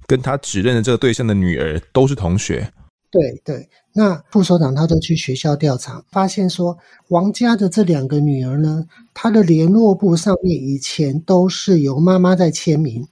[0.07, 2.71] 跟他指认的这个对象的女儿都是同学。
[3.09, 13.07] 对对，那副所长他就去学校调查，发现说王家的这两个女儿呢，她的联络簿上面以前都是由妈妈在签名，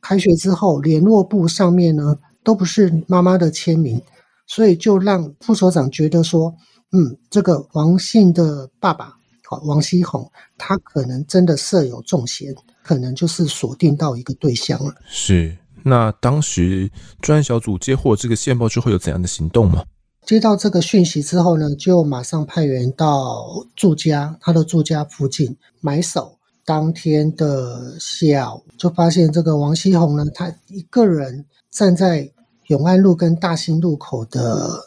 [0.00, 4.00] 开学之后联络簿上面呢都不是妈妈的签名，
[4.46, 6.54] 所以就让副所长觉得说，
[6.92, 9.16] 嗯，这个王姓的爸爸，
[9.48, 14.94] 好，王熙宏，他可能真的设有重嫌，可能就是锁定到一个对象了。
[15.06, 15.56] 是。
[15.84, 16.88] 那当时
[17.20, 19.82] 专案小组接获这个线报之后有怎样的行动吗？
[20.24, 26.38] 接到这个讯息之后呢，就马上派员到住家，他的住家附近埋首。
[26.64, 32.30] 当天的下午，就发现这个王锡宏呢，他一个人站在
[32.68, 34.78] 永安路跟大兴路口的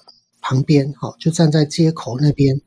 [0.47, 2.61] 旁边，好，就站在街口那边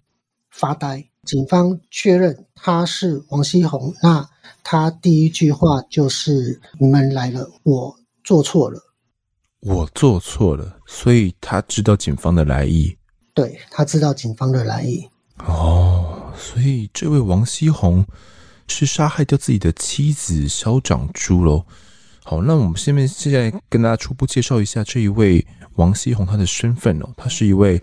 [0.50, 1.08] 发呆。
[1.22, 4.28] 警方确认他是王希红，那
[4.64, 8.82] 他第一句话就是：“你们来了，我做错了。”
[9.62, 12.96] 我做错了，所以他知道警方的来意。
[13.32, 15.08] 对，他知道警方的来意。
[15.46, 18.04] 哦，所以这位王希红
[18.66, 21.64] 是杀害掉自己的妻子肖长珠喽。
[22.24, 25.46] 好，那我们下面现在跟大家初步介绍一下这一位
[25.78, 27.80] 王希红他的身份哦，他是一位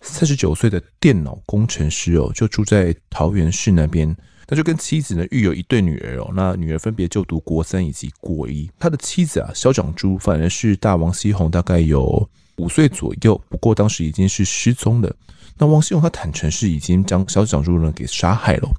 [0.00, 4.16] 三十九岁的电脑工程师哦，就住在桃园市那边。
[4.46, 8.70] 他就跟妻子呢育有一对女儿哦，那女儿分别就读国三以及国一。
[8.78, 12.28] 他的妻子啊，萧长珠反而是大王希红大概有
[12.58, 15.14] 五岁左右，不过当时已经是失踪了。
[15.58, 18.70] 那王希红他坦诚是已经将萧长珠呢给杀害了。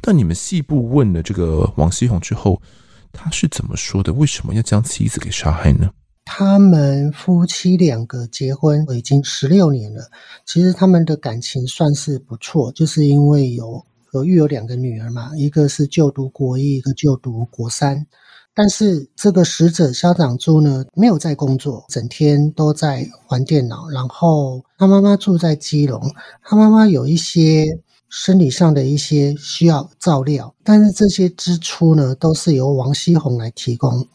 [0.00, 2.60] 但你们细部问了这个王希红之后，
[3.12, 4.12] 他是怎么说的？
[4.12, 5.90] 为什么要将妻子给杀害呢？
[6.32, 10.08] 他们夫妻两个结婚已经十六年了，
[10.46, 13.84] 其实他们的感情算是不错，就是因为有。
[14.12, 18.04] 有育有两个女儿嘛，一个是就读国一，一个就读国三。
[18.52, 23.88] 但是这个死者萧长珠呢，没有在工作，整天都在玩电脑。
[23.88, 26.02] 然后他妈妈住在基隆，
[26.42, 27.64] 他妈妈有一些
[28.08, 34.08] 生理上的一些需要照料，但是这些支出呢，都是由王希红来提供。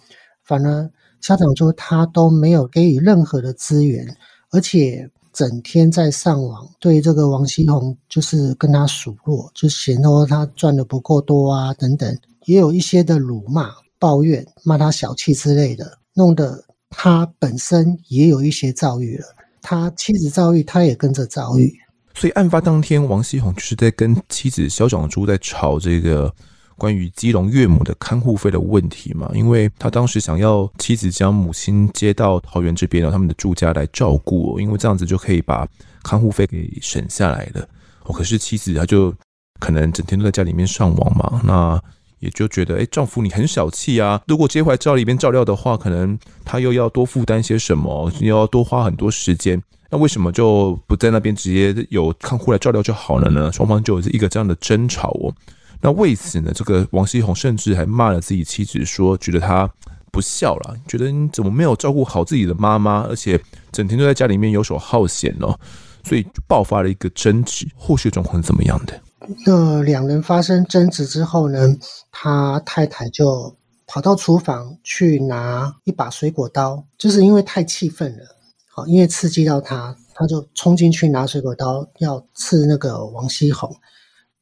[0.43, 0.91] 反而
[1.25, 4.05] 萧长珠他都没有给予任何的资源，
[4.51, 5.09] 而且。
[5.38, 19.25] 整天在上网，对这个王希红就是跟他数落，就嫌说他赚的不够多啊，等等，也有一些的辱骂、抱怨、骂他小气之类的，弄得他本身也有一些躁郁了。
[19.61, 21.69] 他妻子躁郁，他也跟着躁郁。
[22.13, 26.33] 所以案发当天，王希红就是在跟妻子肖长珠在吵这个。
[26.77, 35.67] 关于基隆岳母的看护费的问题嘛，因为他当时想要妻子将母亲接到桃园这边，然后他们的住家来照顾，因为这样子就可以把
[36.03, 37.67] 看护费给省下来了。
[38.03, 39.13] 哦，可是妻子她就
[39.59, 41.81] 可能整天都在家里面上网嘛，那
[42.19, 44.21] 也就觉得，哎，丈夫你很小气啊！
[44.27, 49.61] 如果接回来家里边照料的话，可能他又要多负担些什么，又要多花很多时间。
[49.91, 53.51] 那为什么就不在那边直接有看护来照料就好了呢？
[53.51, 55.33] 双方就有一个这样的争吵哦。
[55.81, 59.69] 那为此呢，这个王希红甚至还骂了自己妻子，说觉得她
[60.11, 63.39] 不孝了，觉得你怎么没有照顾好自己的妈妈，而且
[63.71, 65.59] 整天都在家里面游手好闲哦，
[66.03, 67.67] 所以爆发了一个争执。
[67.75, 68.99] 后续状况怎么样的？
[69.45, 71.75] 那两人发生争执之后呢，
[72.11, 78.23] 他太太就跑到厨房去拿一把水果刀，就是因为太气愤了，
[78.69, 83.75] 好，因为刺激到他，他就冲进去拿水果刀要刺那个王希红，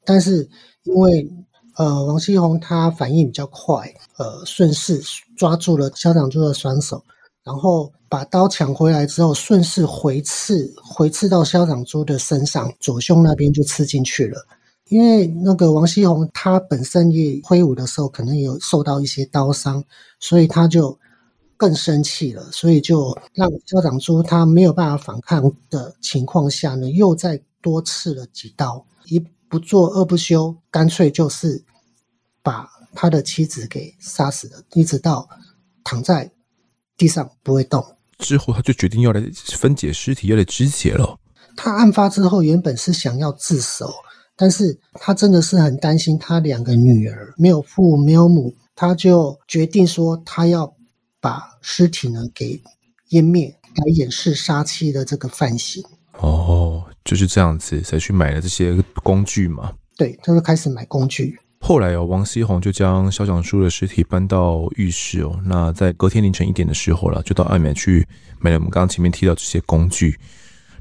[0.06, 0.48] 但是。
[0.84, 1.28] 因为
[1.76, 5.02] 呃，王希红他反应比较快，呃，顺势
[5.36, 7.04] 抓住了肖长珠的双手，
[7.44, 14.46] 然后把刀抢回来之后，顺势回刺，回刺到肖长珠的身上，左胸那边就刺进去了。
[14.90, 19.84] 因为那个王希红他本身也挥舞的时候，可能有受到一些刀伤，
[20.20, 20.96] 所以他就
[21.58, 29.20] 更生气了，所以就让肖长珠他没有办法反抗的情况下呢，又再多刺了几刀，一。
[29.54, 31.64] 不做二不休，干脆就是
[32.42, 35.30] 把他的妻子给杀死了，一直到
[35.84, 36.32] 躺在
[36.98, 37.86] 地上不会动。
[38.18, 39.22] 之后，他就决定要来
[39.56, 41.20] 分解尸体，要来肢解了。
[41.56, 43.94] 他案发之后，原本是想要自首，
[44.36, 50.76] 但是他真的是很担心他两个女儿没有父没有母，他就决定说他要
[51.20, 52.60] 把尸体呢给
[53.12, 55.86] 湮灭，来掩饰杀妻的这个犯行。
[56.14, 56.83] 哦。
[57.06, 59.72] 就是这样子才去买了这些工具嘛。
[59.98, 61.38] 对，他就开始买工具。
[61.60, 65.40] 后来哦，王希红就将肖长珠的尸体搬到浴室哦。
[65.46, 68.06] 那在隔天凌晨一点的时候了，就到外面去
[68.40, 70.18] 买了我们刚刚前面提到这些工具。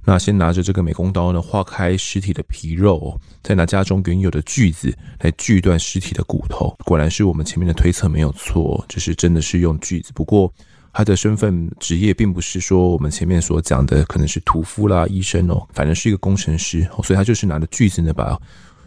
[0.05, 6.77] 那先拿着这个美工刀呢，划开尸体的皮肉，再拿家中原有的锯子来锯断尸体的骨头。
[6.85, 10.11] 果然是我们前面的推测没有错，就是真的是用锯子。
[10.15, 10.53] 不过。
[10.93, 18.39] 他的身份职业并不是说我们前面所讲的可能是屠夫啦、医生哦，反正是一个工程师，所以他就是拿着锯子呢，把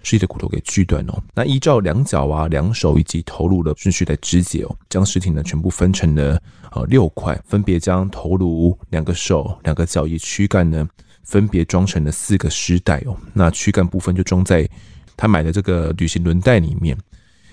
[0.04, 1.24] 尸体的骨头给锯断哦。
[1.34, 6.40] 那依照两脚啊、两手以及头颅的顺序来肢解哦，将尸体呢全部分成了
[6.74, 10.88] 呃六块，分别将头颅、两个手、两个脚以躯干呢
[11.24, 13.18] 分别装成了四个尸袋哦。
[13.34, 14.70] 那躯干部分就装在
[15.18, 16.96] 他买的这个旅行轮袋里面。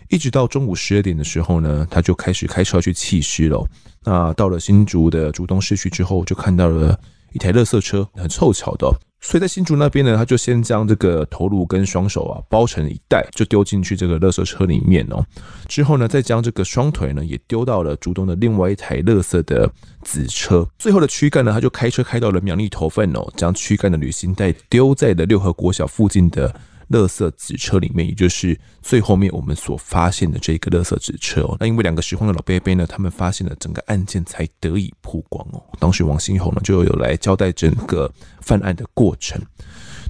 [0.09, 3.67] 一直到中午十二点的时候呢，他就开始开车去弃尸了。
[4.05, 6.99] 那到了新竹的竹东市区之后，就看到了
[7.33, 8.93] 一台垃圾车，很凑巧的。
[9.25, 15.25] 所以在新竹那边呢，他就先将这个头颅跟双手啊包成一袋，就丢进去这个垃圾车里面哦。
[15.69, 19.71] 之后呢，再将这个双腿呢也丢到了竹东的另外一台垃圾的
[20.03, 20.69] 子车。
[20.77, 26.53] 最后的躯干呢，他就开车开到了苗栗头份哦，将躯干的旅行袋丢在了六合国小附近的。
[26.93, 31.57] 垃圾纸车里面，也就是最后面我们所发现的这个垃圾纸车哦。
[31.59, 35.63] 那因为两个拾荒的老伯伯呢，他们发现了整个案件才得以曝光哦。
[35.81, 39.41] 当时王新红呢就有来交代整个犯案的过程。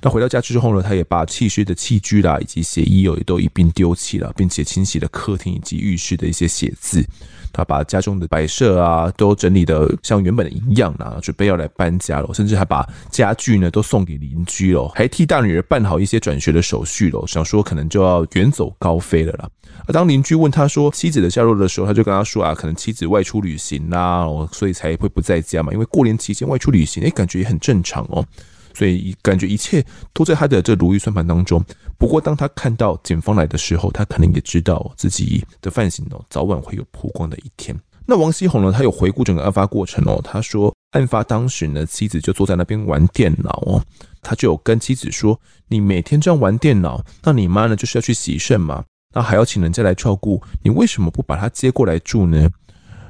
[0.05, 7.07] 那回到家之后呢，他也把弃尸的器具啦以及鞋衣哦也都一并丢弃了，并且清洗了客厅以及浴室的一些血渍。
[7.53, 19.49] 他把家中的摆设啊都整理得像原本的一样啊，准备要来搬家了，甚至还把家具呢都送给邻居了，还替大女儿办好一些转学的手续了，想说可能就要远走高飞了啦。
[19.87, 28.27] 而当邻居问他说妻子的下落的时候，他就跟他说啊，可能妻子外出旅行啦，所以才会不在家嘛，因为过年期间外出旅行，哎，感觉也很正常哦。
[28.75, 31.63] 所以感觉一切都在他的这如意算盘当中。
[31.99, 37.77] 不过，当他看到警方来的时候，他可能也知道自己的犯行哦，早晚会有曝光的一天。
[38.05, 38.73] 那王希红呢？
[38.73, 40.21] 他有回顾整个案发过程哦。
[40.25, 43.81] 他说，案发当时呢，妻子就坐在那边玩电脑哦。
[44.21, 48.85] 他就有跟妻子说：“你每天这样玩电脑，那你妈呢就是要去洗肾嘛？
[49.15, 52.39] 那还要请人家来照顾，你为什么不把她接过来住呢？”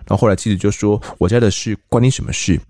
[0.05, 2.61] 然后后来妻子就说：“我家的事关你什么事？”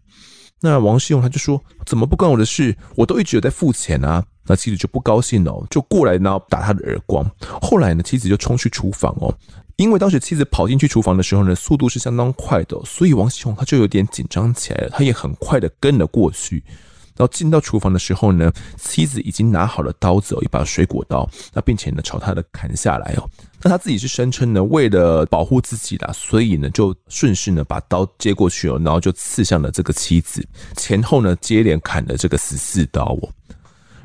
[0.63, 2.75] 那王世勇他就说：“怎么不关我的事？
[2.95, 7.29] 我都一直有在付钱啊！”那妻子就不高兴哦，就过来呢打他的耳光。
[7.61, 9.35] 后来呢，妻子就冲去厨房哦，
[9.77, 16.63] 因为当时妻子跑进去厨房的时候呢，速度是相当快的，所以王世勇他就有点紧张起来了，他也很快的跟了过去。
[17.17, 23.29] 然后进到厨房的时候呢，妻子已经拿好了刀子哦，一把水果刀，那并且呢朝他的砍下来哦。
[23.63, 30.45] 那他自己是声称呢，为了保护自己啦，所以呢就顺势呢把刀接过去哦，然后就刺向了这个妻子，
[30.77, 33.29] 前后呢接连砍了这个十四刀哦。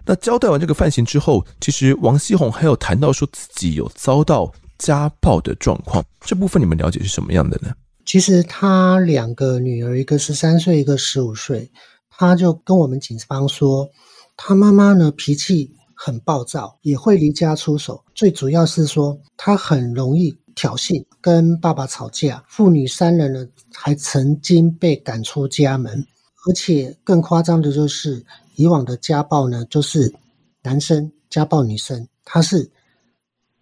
[0.05, 7.74] 那交代完这个犯行之后，其实王希红还有谈到说自己有遭到家暴的状况，这部分你们了解是什么样的呢？
[8.05, 11.70] 其实他两个女儿，一个十三岁，一个十五岁。
[12.18, 13.88] 他就跟我们警方说，
[14.36, 18.03] 他妈妈呢脾气很暴躁，也会离家出走。
[18.15, 22.43] 最主要是说，他很容易挑衅，跟爸爸吵架。
[22.47, 26.05] 父女三人呢，还曾经被赶出家门。
[26.47, 30.15] 而且更夸张的就是，以往的家暴呢，就是
[30.63, 32.72] 男生家暴女生，他是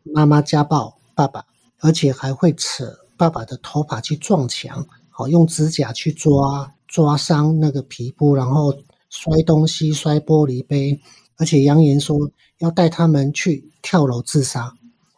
[0.04, 1.44] 妈妈家暴爸爸，
[1.80, 6.72] 而且还会扯爸爸的头发去撞墙，好用指甲去抓。
[6.88, 8.74] 抓伤那个皮肤，然后
[9.10, 10.98] 摔东西、摔玻璃杯，
[11.36, 12.18] 而且扬言说
[12.60, 14.72] 要带他们去跳楼自杀。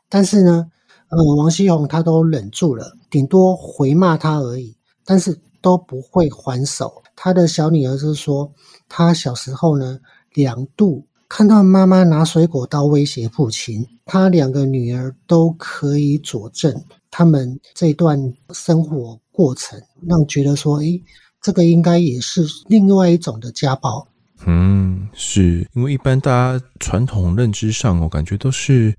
[0.09, 0.71] 但是呢，
[1.09, 4.75] 呃，王熙红他都忍住了，顶多回骂他而已，
[5.05, 7.03] 但是都不会还手。
[7.15, 8.51] 他的小女儿是说，
[8.89, 9.99] 他小时候呢
[10.33, 16.83] 两度看到妈妈拿水果刀威胁父亲，他两个女儿都可以佐证
[17.17, 18.15] 他们这段
[18.53, 21.01] 生活过程，让觉得说，诶。
[21.41, 24.07] 这个应该也是另外一种的家暴。
[24.45, 28.93] 嗯，是因为一般大家传统认知上，我感觉都是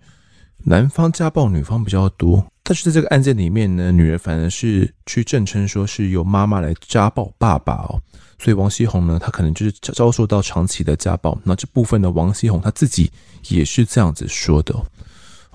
[0.65, 2.45] 男方家暴女方比较多。
[2.65, 8.01] 但是在这个案件里面呢，女人反而是去证称说是由妈妈来家暴爸爸哦。
[8.41, 11.39] 所以王希红呢，他可能就是遭受到长期的家暴。
[11.45, 13.11] 那这部分呢，王希红他自己
[13.49, 14.75] 也是这样子说的。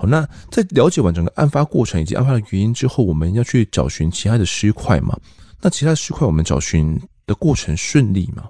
[0.07, 5.17] 那在了解完整个案发过程以及案发的原因之后，我们要去找寻其他的尸块嘛？
[5.61, 8.49] 那其他尸块我们找寻的过程顺利吗？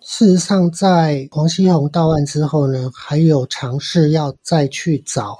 [0.00, 5.36] 事实上，在黄西红到案之后呢，还有尝试要再去找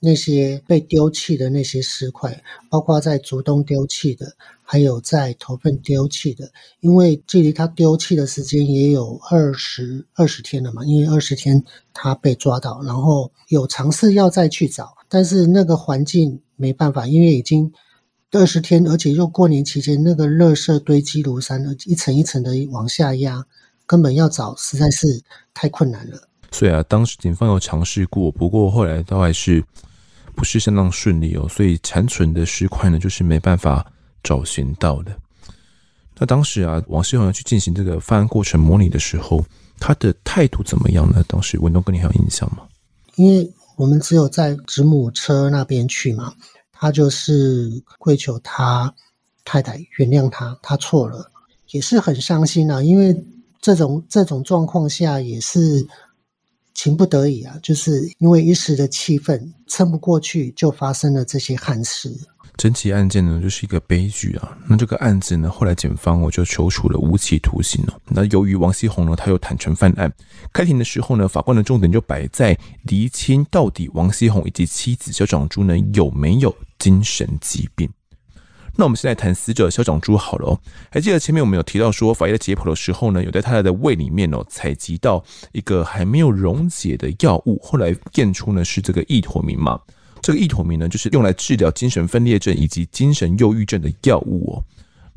[0.00, 4.26] 那些被丢弃的那些尸块，包括在竹东丢弃的，
[4.64, 6.50] 还有在头份丢弃的。
[6.80, 11.62] 因为距离他丢弃的时间也有二十二十天了嘛，因为二十天
[11.92, 17.72] 他被抓到，然后有尝试要再去找，但是那个环境没办法，因为已经。
[18.36, 23.46] 二十天，而且又过年期间，那个垃圾堆积如山，一层一层的往下压，
[23.86, 25.22] 根本要找实在是
[25.54, 26.28] 太困难了。
[26.50, 29.64] 所以啊，当时警方有尝试过，不过后来都还是
[30.34, 31.48] 不是相当顺利哦。
[31.48, 33.86] 所以残存的尸块呢，就是没办法
[34.24, 35.16] 找寻到的。
[36.18, 39.44] 那当时啊，王希红要去进行这个犯案过程模拟的时候，
[39.78, 41.24] 他的态度怎么样呢？
[41.28, 42.66] 当时文东哥，你还有印象吗？
[43.14, 46.34] 因为我们只有在子母车那边去嘛。
[46.76, 48.92] 他就是跪求他
[49.44, 51.30] 太太原谅他，他错了，
[51.70, 52.82] 也是很伤心啊。
[52.82, 53.24] 因为
[53.60, 55.86] 这种这种状况下也是
[56.74, 62.14] 情不得已啊，就是因为一时的气愤撑不过去，就发生了这些憾事。
[62.56, 64.56] 整起案件呢就是一个悲剧啊。
[64.68, 67.98] 那这个案子呢，后来检方我就求处了无期徒刑了。
[68.06, 70.12] 那由于王锡红呢，他又坦承犯案，
[70.52, 77.88] 开庭的时候呢，法官的重点就摆在厘清到底王锡红以及妻子萧长珠呢有没有精神疾病。
[78.76, 80.60] 那我们现在谈死者萧长珠好了哦。
[80.90, 89.80] 还记得前面我们有提到说，法医在解剖的时候呢，有在他的胃里面哦采集到一个还没有溶解的药物，后来验出呢是这个意妥明嘛。
[90.24, 94.64] 这个异妥明呢，就是用来治疗精神分裂症以及精神忧郁症的药物哦。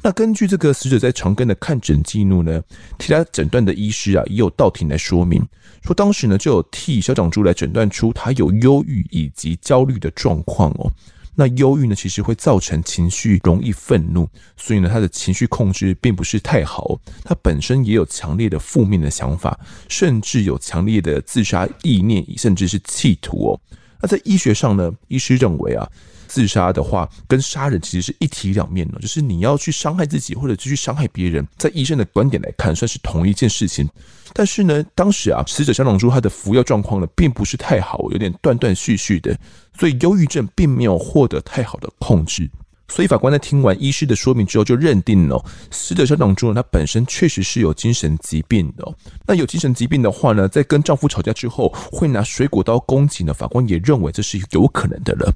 [0.02, 2.62] 那根据这个死者在长庚的看诊记录呢，
[2.98, 5.42] 替他诊断的医师啊，也有到庭来说明，
[5.82, 10.92] 说当时呢就有替小长珠来诊断出他有忧郁以及焦虑的状况哦。
[11.36, 14.28] 那忧郁呢，其实会造成情绪容易愤怒，
[14.58, 17.00] 所以呢，他的情绪控制并不是太好。
[17.24, 23.62] 他本身也有强烈的负面的想法，甚至有强烈的自杀意念，甚至是企图哦。
[24.02, 25.88] 那在医学上呢，医师认为啊。
[26.30, 33.88] 自杀的话，跟杀人其实是一体两面的，就是你要去伤害自己，或者去伤害别人，在医生的观点来看，算是同一件事情。
[34.34, 39.40] 但是呢，当时啊，死者小龙珠他的服药状况呢，并不是太好，有点断断续续的，
[39.80, 42.52] 所以忧郁症并没有获得太好的控制。
[42.90, 48.96] 所以法官在听完医师的说明之后，就认定了死者萧长珠呢，他本身确实是有精神疾病的。
[49.26, 53.34] 那有精神疾病的话呢，在跟丈夫吵架之后，会拿水果刀攻击呢？
[53.34, 55.32] 法官也认为这是有可能的了。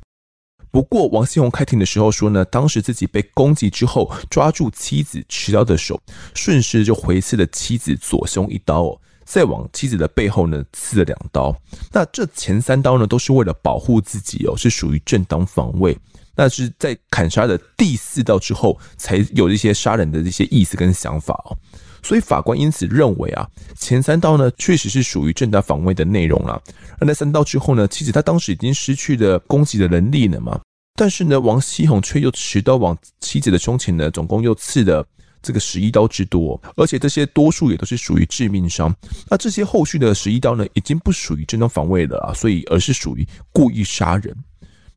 [0.71, 6.01] 不过，王锡红开庭的时候说呢，当时自己被攻击之后，抓住妻子持刀的手，
[6.33, 11.53] 顺势就回刺了妻子左胸一刀，再往妻子的背后呢刺了两刀。
[11.91, 15.97] 那这前三刀呢，都是为了保护自己哦，是属于正当防卫。
[16.35, 21.57] 那是在砍杀的第四刀之后，才有一些杀人的这些意思跟想法哦。
[22.03, 26.59] 所以法官因此认为啊，前三刀呢确实是属于正当防卫的内容啊。
[26.99, 30.59] 而那三刀之后呢，妻子她当时已经失去了攻击的能力了嘛。
[30.95, 35.05] 但是呢，王锡红却又持刀往妻子的胸前呢，总共又刺了
[35.43, 38.93] 这个十一刀之多，而且这些多数也都是属于致命伤。
[39.29, 44.35] 那这些后续的十一刀呢，已经不属于正当防卫了啊，所以而是属于故意杀人。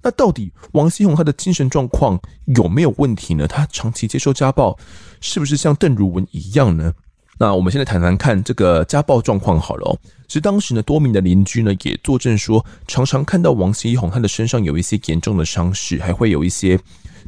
[0.04, 2.20] 那到底王锡红他的精神状况
[2.54, 3.48] 有没有问题呢？
[3.48, 4.78] 他长期接受家暴，
[5.22, 6.92] 是不是像邓如雯一样呢？
[7.38, 9.98] 那我们现在谈谈看这个家暴状况好了哦。
[10.28, 16.78] 其实当时呢，多名的邻居呢也作证说，常常看到王锡红他的身上有一些严重的伤势，还会有一些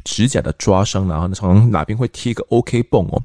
[0.05, 3.21] 指甲的抓伤，然后呢，常常哪边会贴个 OK 绷哦。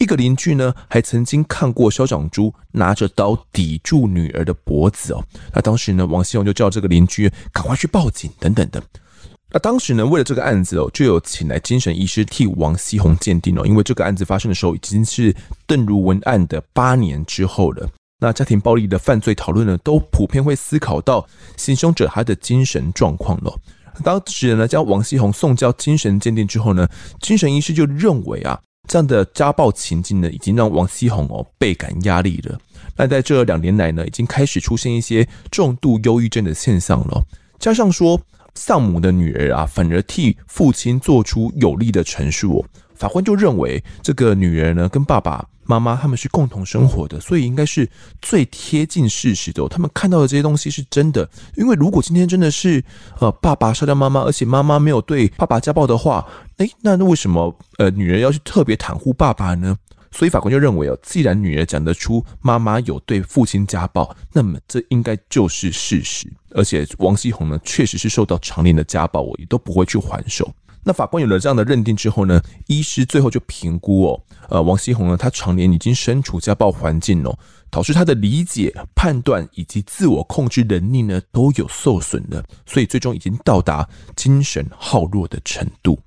[0.00, 5.22] 一个邻居呢，还曾经看过肖长珠拿着刀抵住女儿的脖子哦。
[5.54, 8.82] 那当时呢，王锡红就叫这个邻居赶快去报警等等的。
[9.52, 13.66] 那当时呢，为了这个案子哦，就有请来精神医师替王锡红鉴定哦。
[13.66, 15.36] 因为这个案子发生的时候已经是
[15.66, 17.86] 邓如文案的八年之后了。
[18.18, 21.28] 那家庭暴力的犯罪讨论呢，都普遍会思考到
[21.58, 23.54] 行凶者他的精神状况了。
[24.02, 26.88] 当时呢，将王锡红送交精神鉴定之后呢，
[27.20, 28.58] 精神医师就认为啊。
[28.90, 32.58] 这样的家暴情境呢，已经让王锡红哦倍感压力了。
[32.96, 37.22] 那在这两年来呢，已经开始出现一些重度忧郁症的现象了。
[37.60, 38.20] 加上说，
[38.56, 42.64] 丧母的女儿啊，反而替父亲做出有力的陈述哦，
[42.96, 45.46] 法官就认为这个女儿呢，跟爸爸。
[45.66, 47.88] 妈妈他们是共同生活的，所以应该是
[48.20, 49.68] 最贴近事实的。
[49.68, 52.82] 他们看到的这些东西是真的，因为如果今天真的是
[53.20, 56.26] 呃爸爸杀掉妈妈，而且妈妈没有对爸爸家暴的话，
[56.60, 59.74] 诶，那那为什么呃女儿要去特别袒护爸爸呢？
[60.10, 66.30] 所以法官就认为哦，既然女儿讲得出妈妈有对父亲家暴，那么这应该就是事实。
[66.50, 70.52] 而且王锡红呢，确实是受到常年的家暴，我也都不会去还手。
[70.82, 77.38] 那法官有了这样的认定之后呢，医师最后就评估哦，呃，王锡红呢，他常年已经身处家暴环境哦，
[77.70, 85.98] 导致他的理解、判断以及自我控制能力呢都有受损的，所以最终已经到达精神耗弱的程度。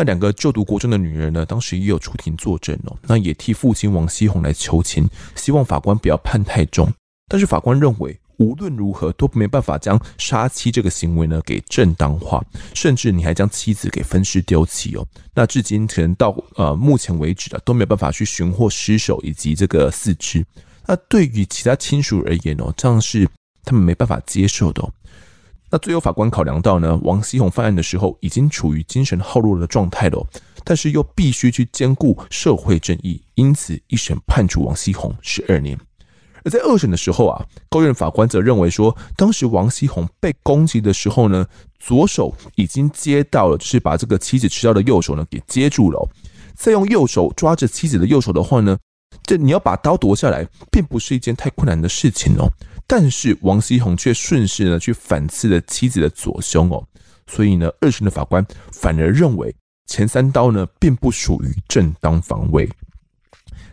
[0.00, 6.90] 那两个就读国中的女人呢，当时也有出庭作证哦，那也替父亲王锡红来求情，希望法官不要判太重，
[7.28, 8.18] 但是法官认为。
[8.38, 12.42] 无论如何都没办法将杀妻这个行为呢给正当化，
[12.72, 15.06] 甚至你还将妻子给分尸丢弃哦。
[15.34, 20.42] 那至今可能到呃目前为止啊都没有办法去寻获尸首以及这个四肢。
[20.86, 23.28] 那对于其他亲属而言哦，这样是
[23.62, 24.90] 他们没办法接受的哦。
[25.70, 30.26] 那最后法官考量到呢，王锡红犯案的时候已经处于精神耗弱的状态了，
[30.64, 35.78] 但是又必须去兼顾社会正义，因此一审判处王锡红十二年。
[36.42, 41.46] 而在二审的时候啊，高院法官则认为说，当时王锡红被攻击的时候呢，
[41.78, 46.08] 左手已经接到了，就是把这个妻子持刀的右手呢给接住了，
[46.56, 48.76] 再用右手抓着妻子的右手的话呢，
[49.24, 52.50] 这你要把刀夺下来，并不是一件太困难的事情哦。
[52.92, 56.84] 但是王锡红却顺势呢去反刺了妻子的左胸哦，
[57.28, 59.54] 所以呢，二审的法官反而认为
[59.86, 62.68] 前三刀呢并不属于正当防卫。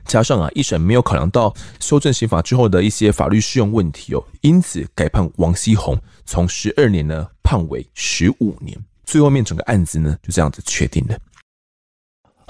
[0.05, 8.77] 加上啊，一审没有考量到修正刑法之后的一些法律适用问题哦，因此改判王锡红从十二年呢判为十五年。
[9.03, 11.17] 最后面整个案子呢就这样子确定了。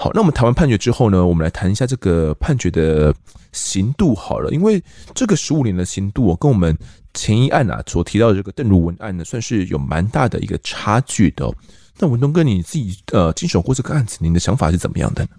[0.00, 3.12] 好，那我们谈完判决之后呢，我们来谈一下这个判决的
[3.52, 4.80] 刑度好了，因为
[5.12, 6.76] 这个十五年的刑度哦，跟我们
[7.14, 11.52] 前一案啊所提到的这个邓如文案呢，算是有蛮大的一个差距的。
[11.98, 15.30] 那文东哥你自己呃经手过这个案子，您的想法是怎么样的呢？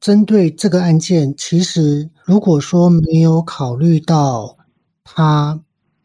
[0.00, 4.56] 针对这个案件，其实如果说没有考虑到
[5.04, 5.60] 他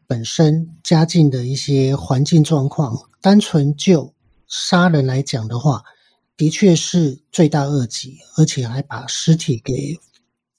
[0.06, 4.14] 本身家境的一些环境状况，单纯就
[4.48, 5.82] 杀人来讲的话，
[6.36, 9.98] 的确是罪大恶极，而且还把尸体给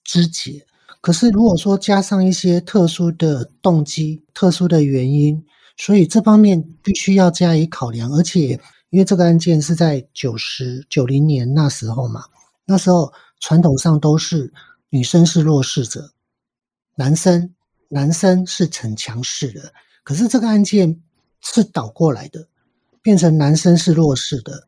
[0.04, 0.66] 肢解。
[1.00, 5.44] 可是如果说加上一些特殊的动机、特殊的原因，
[5.76, 8.10] 所以这方面必须要加以考量。
[8.12, 8.60] 而且
[8.90, 12.24] 因为这个案件是在九十九零年那时候嘛，
[12.64, 13.12] 那时候。
[13.40, 14.50] 传统上都是
[14.88, 16.14] 女生是弱势者，
[16.94, 17.52] 男生
[17.90, 19.70] 男生是逞强势的。
[20.02, 21.02] 可是这个案件
[21.42, 22.48] 是倒过来的，
[23.02, 24.66] 变成男生是弱势的，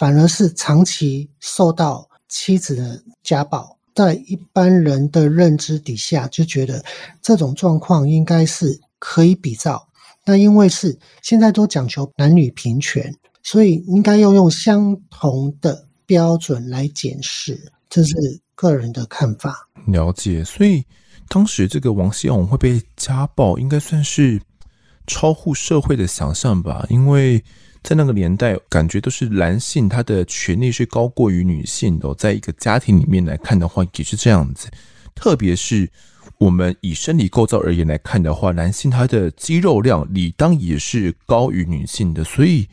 [0.00, 3.76] 反而是长期受到妻子的家暴。
[3.94, 6.82] 在一般人的认知底下，就觉得
[7.20, 9.86] 这种状况应该是可以比照。
[10.24, 17.70] 那因为是现在都讲求男女平权，所以应该要用相同的标准来检视。
[17.90, 19.68] 这是个人的看法。
[19.86, 20.82] 了解，所以
[21.28, 24.40] 当时这个王锡红会被家暴，应该算是
[25.06, 26.86] 超乎社会的想象吧？
[26.88, 27.44] 因为
[27.82, 32.14] 在那个年代，感觉都是男性他的权利是高过于女性的。
[32.14, 34.68] 在一个家庭里面来看的话，也是这样子。
[35.14, 35.90] 特别是
[36.38, 42.68] 我们以生理构造而言来看的话，男性他的肌肉量理当也是高于女性的，所以。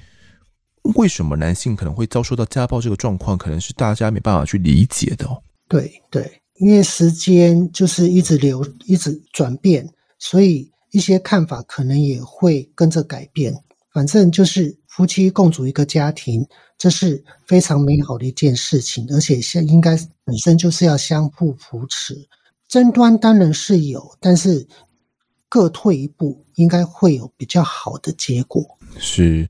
[0.95, 5.27] 为什么男性可能会遭受到家暴这个状况，可能是大家没办法去理解的。
[5.67, 9.85] 对对，因为时间就是一直流，一直转变，
[10.17, 13.53] 所以一些看法可能也会跟着改变。
[13.91, 16.43] 反正就是夫妻共组一个家庭，
[16.75, 22.27] 这是非常美好的一件事情，而且现应该本身就是要相互扶持。
[22.67, 24.67] 争端当然是有，但是
[25.47, 28.65] 各退一步，应该会有比较好的结果。
[28.97, 29.47] 是。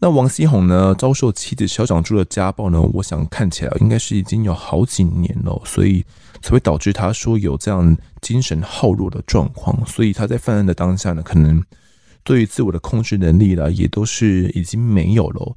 [0.00, 2.80] 那王锡红呢，遭受妻子小长珠的家暴呢？
[2.94, 6.02] 我想看起来应该是已经有好几年了，所以
[6.40, 9.84] 才会导致他说有这样精神耗弱的状况。
[9.86, 11.62] 所以他在犯案的当下呢，可能
[12.28, 15.56] 对于自我的控制能力啦，也都是已经没有了。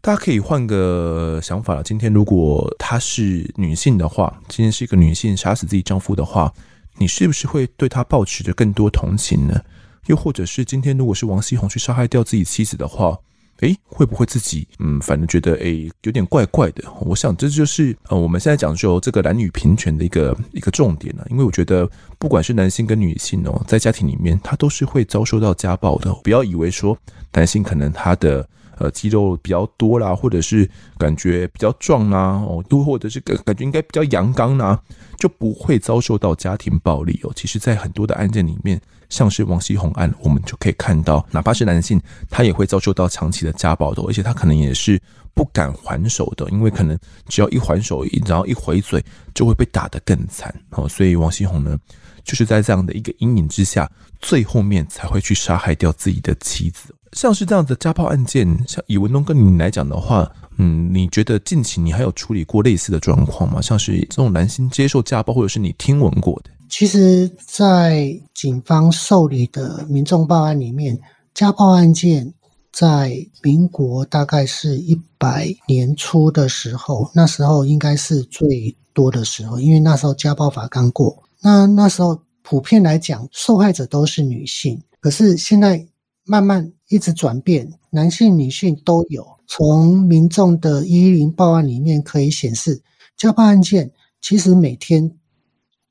[0.00, 6.52] 大家可以换个想法了，今天如果她是女性的话，今天是一个女性杀死自己丈夫的话，
[6.98, 9.60] 你是不是会对她抱持着更多同情呢？
[10.06, 13.18] 又或者是今天如果是王熙红去杀害掉自己妻子的话？
[13.60, 16.84] 诶，会不会自己嗯，反正觉得诶有点怪怪的。
[17.00, 21.26] 我想这就是呃我们现在讲究这个男女平权的一个一个重点了。
[21.30, 21.88] 因为我觉得
[22.18, 26.12] 不管是男性跟女性哦，在家庭里面他都是会遭受到家暴的。
[26.24, 26.98] 不要以为说
[27.32, 28.46] 男性可能他的
[28.78, 30.68] 呃肌肉比较多啦，或者是
[30.98, 34.80] 感觉比较壮啦，哦，又或者是感感觉应该比较阳刚啦，
[35.18, 37.32] 就不会遭受到家庭暴力哦。
[37.34, 38.80] 其实，在很多的案件里面。
[39.10, 45.00] 像是王锡红案，我们就可以看到，哪怕是男性，他也会遭受到长期的家暴的，而且他可能也是
[45.34, 46.98] 不敢还手的，因为可能
[47.28, 50.88] 只要一还手，然后一回嘴，就会被打得更惨哦。
[50.88, 51.78] 所以王锡红呢，
[52.24, 53.88] 就是在这样的一个阴影之下，
[54.20, 56.92] 最后面才会去杀害掉自己的妻子。
[57.14, 63.62] 像是这样的家暴案件，像以文东跟你来讲的话，嗯，你觉得近期你还有处理过类似的状况吗？
[63.62, 66.50] 像是这种男性接受家暴，或者是你听闻过的？
[66.68, 70.98] 其实，在警方受理的民众报案里面，
[71.32, 72.32] 家暴案件
[72.72, 81.16] 在民国大概是一百年初的时候，那时候应该是最多的时候，因为那时候家暴法刚过。
[81.40, 84.80] 那那时候普遍来讲，受害者都是女性。
[85.00, 85.86] 可是现在
[86.24, 89.26] 慢慢一直转变，男性、女性都有。
[89.46, 92.82] 从民众的一一零报案里面可以显示，
[93.16, 95.16] 家暴案件其实每天。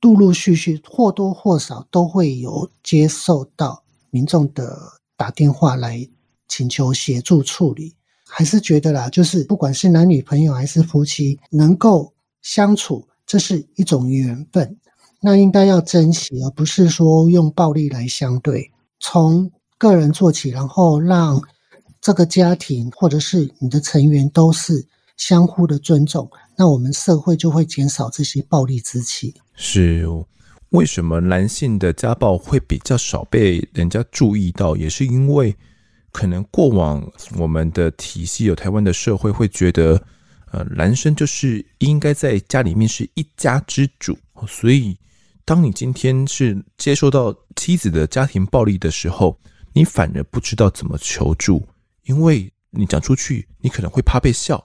[0.02, 4.78] 陆陆续续或多或少都会有接受到民众的
[5.16, 6.06] 打电话来
[6.46, 7.96] 请求协助处理，
[8.28, 14.78] 还是觉得啦，就是不管是男女朋友还是夫妻，能够相处，这是一种缘分，
[15.22, 18.74] 那应该要珍惜，而不是说用暴力来相对。
[19.00, 19.50] 从
[19.84, 21.42] 个人做起，然后让
[22.00, 24.86] 这个家庭或者是你的成员都是
[25.18, 29.34] 相互的尊重，那我们社会就会减少这些暴力之气。
[29.56, 30.08] 是，
[30.70, 34.76] 为什么男性的家暴会比较少被人家注意到？
[34.78, 35.54] 也是因为
[36.14, 37.06] 可能过往
[37.38, 40.02] 我们的体系有台湾的社会会觉得，
[40.52, 44.18] 呃，男生就是应该在家里面是一家之主，
[44.48, 44.98] 所以
[45.46, 49.38] 当你今天是接受到妻子的家庭暴力的时候，
[49.74, 51.68] 你反而不知道怎么求助，
[52.06, 54.64] 因为你讲出去，你可能会怕被笑。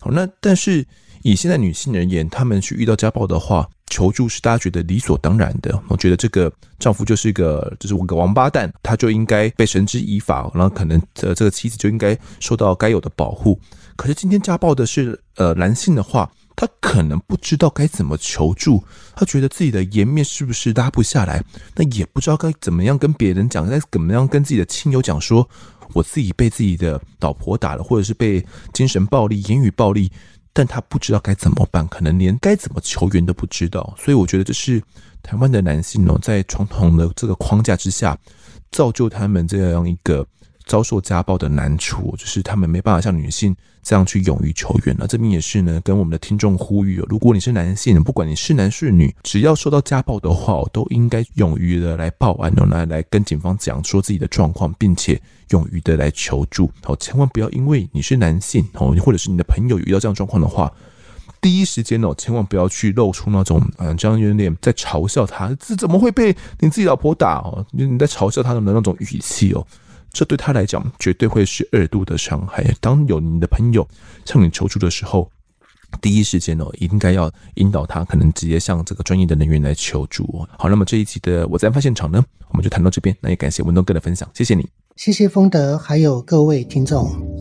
[0.00, 0.86] 好，那但是
[1.22, 5.80] 以现在女性而言，她们去遇到家暴的话，求助是大家觉得理所当然的。
[5.88, 13.60] 我觉得这个丈夫就是一个，就是我个王八蛋，他就应该被绳之以法，然后可能呃这个妻子就应该受到该有的保护。
[13.96, 16.30] 可是今天家暴的是呃男性的话，
[16.60, 18.82] 他可能不知道该怎么求助，
[19.14, 21.40] 他觉得自己的颜面是不是拉不下来，
[21.76, 25.48] 那也不知道该怎么样跟别人讲，该怎么样跟自己的亲友讲说。
[25.94, 28.44] 我自己被自己的老婆打了，或者是被
[28.74, 30.12] 精神暴力、言语暴力，
[30.52, 33.94] 但他不知道该怎么办，可能连该怎么求援都不知道。
[33.96, 34.82] 所以我觉得这是
[35.22, 38.14] 台湾的男性哦，在传统的这个框架之下，
[38.70, 40.26] 造就他们这样一个。
[40.68, 45.06] 遭受家暴的难处，就是他们没办法像女性这样去勇于求援了。
[45.06, 56.70] 这边也是呢，跟我们的听众呼吁哦，如果你是男性，不管你是男是女，只要受到家暴的话，都应该勇于的来报案哦，来来跟警方讲说自己的状况，并且勇于的来求助。
[56.82, 60.70] 好，千万不要因为你是男性哦，或者是你的朋友遇到这样状况的话，
[61.40, 67.64] 第一时间哦，千万不要去露出那种嗯，这样有点在嘲笑他，这怎么会被你自己老婆打哦？
[67.70, 69.66] 你在嘲笑他的那种语气哦。
[70.12, 72.64] 这对他来讲绝对会是二度的伤害。
[72.80, 73.86] 当有你的朋友
[74.24, 75.30] 向你求助的时候，
[76.00, 80.46] 第一时间哦，应该要引导他，可能直接向这个专业的人员来求助。
[80.58, 83.16] 好，那么这一期的我在案发现场呢，我们就谈到这边。
[83.20, 87.37] 那也感谢文东哥的分享，谢谢你，谢谢丰德，还有各位听众。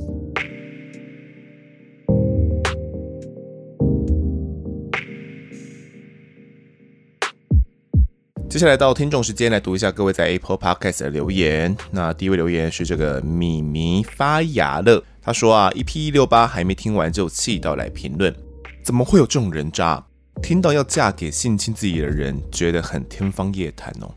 [8.50, 11.76] 接下来到听众时间，来读一下各位在 Apple Podcast 的留言。
[11.92, 18.34] 那第一位留言是这个米米发芽了，他说啊，EP 一六八还没听完就气到来评论，
[18.82, 20.02] 怎么会有这种人渣？
[20.42, 24.10] 听到要嫁给性侵自己的人，觉得很天方夜谭哦，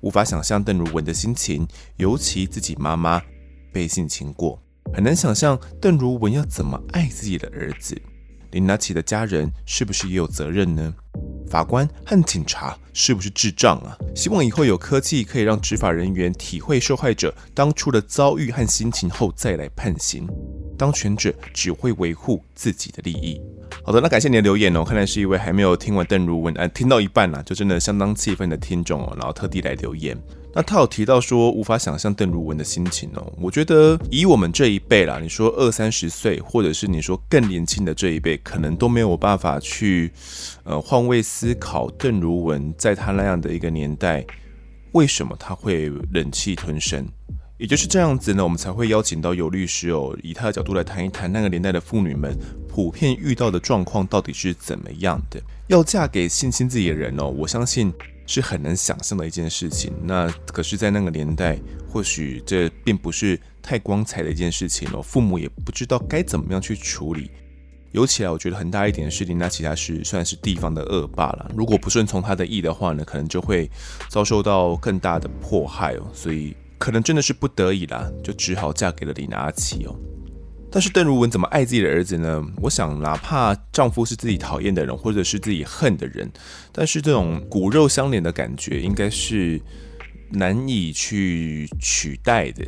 [0.00, 1.66] 无法想象邓如文的心情，
[1.96, 3.20] 尤其自己妈妈
[3.72, 4.62] 被性侵过，
[4.94, 8.00] 很难想象邓如文要怎么爱自己的儿子。
[8.52, 10.94] 林拿奇的家人是不是也有责任呢？
[11.52, 13.94] 法官和警察是不是智障啊？
[14.16, 20.26] 希望以后有科技可以让执法人员体会受害者当初的遭遇和心情后再来判刑。
[20.78, 23.38] 当权者只会维护自己的利益。
[23.82, 24.84] 好的，那感谢你的留言哦。
[24.84, 30.16] 看来是一位还没有听完邓如文，啊，听到一半啊，就真的相当气愤的听众哦，然后特地来留言。
[30.54, 33.32] 那他有提到说无法想象邓如文的心情哦。
[33.40, 40.12] 我觉得以我们这一辈啦，你说二三十岁，或者是你说更年轻的这一辈，可能都没有办法去
[40.64, 44.24] 呃换位思考邓如文在他那样的一个年代，
[44.92, 47.06] 为什么他会忍气吞声。
[47.58, 52.36] 也就是这样子呢，我们才会邀请到游律师哦，以他的角度来谈一谈那个年代的妇女们
[52.68, 55.40] 普遍遇到的状况到底是怎么样的。
[55.68, 57.92] 要嫁给性侵自己的人哦，我相信。
[58.24, 59.92] 是很难想象的一件事情。
[60.04, 65.02] 那可是，在那个年代，或许这并不是太光彩的一件事情哦。
[65.02, 67.30] 父母也不知道该怎么样去处理。
[67.90, 71.50] 尤其啊，我觉得很大一点的是，林拿其他是算是地方的恶霸了。
[71.54, 73.68] 如果不顺从他的意的话呢，可能就会
[74.08, 76.06] 遭受到更大的迫害哦。
[76.14, 79.94] 所以，可能真的是不得已啦，就只好嫁给了李拿奇哦。
[80.68, 82.44] 但是邓如文怎么爱自己的儿子呢？
[82.60, 86.28] 我想，哪怕丈夫是自己讨厌的人，或者是自己恨的人，
[86.72, 89.62] 但是这种骨肉相连的感觉，应该是
[90.30, 92.66] 难以去取代的。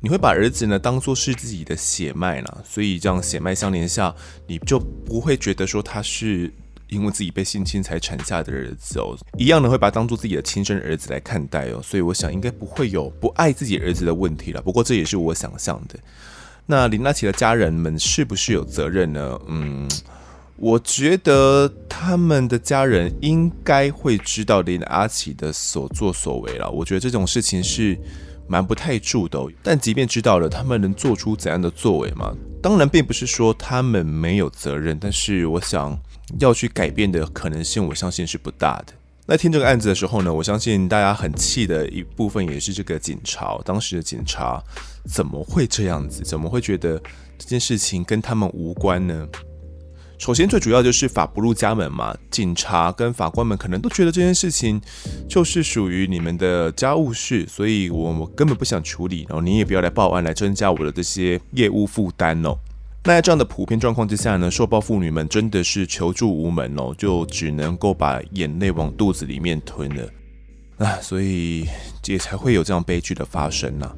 [0.00, 4.14] 你会把儿子呢当做是自己的血脉了，所以这样血脉相连下，
[4.46, 6.48] 你就不会觉得说他是
[6.88, 11.80] 因为自己被性侵才产下的儿子哦，一样的会把他当做自己的亲生儿子来看待哦。
[11.82, 14.60] 所以我想，应该不会有不爱自己儿子的问题了。
[14.62, 15.98] 不过这也是我想象的。
[16.66, 19.40] 那林拿其的家人们是不是有责任呢？
[19.46, 19.88] 嗯，
[20.56, 26.70] 我觉得他们的家人应该会知道林拿其的所作所为了。
[26.70, 27.98] 我觉得这种事情是
[28.46, 29.42] 瞒不太住的。
[29.62, 32.34] 但即便知道了，他们能做出怎样的作为吗？
[32.60, 35.98] 当然，并不是说他们没有责任，但是我想
[36.40, 38.92] 要去改变的可能性，我相信是不大的。
[39.26, 44.62] 在听这个案子的时候呢，我相信大家很气的一部分也是这个警察，当时的警察
[45.04, 46.22] 怎么会这样子？
[46.22, 46.98] 怎么会觉得
[47.36, 49.28] 这件事情跟他们无关呢？
[50.16, 54.80] 首先，最主要就是法不入家门嘛，警察跟法官们可能都觉得这件事情
[55.28, 62.56] 就是属于你们的家务事，所以我我根本不想处理，然后你也不要来报案来增加我的这些业务负担哦。
[63.08, 70.06] 那在这样的普遍状况之下呢，受暴妇女们真的是求助无门哦，就只能够把眼泪往肚子里面吞了
[70.76, 71.66] 啊，所以
[72.04, 73.90] 也才会有这样悲剧的发生呐。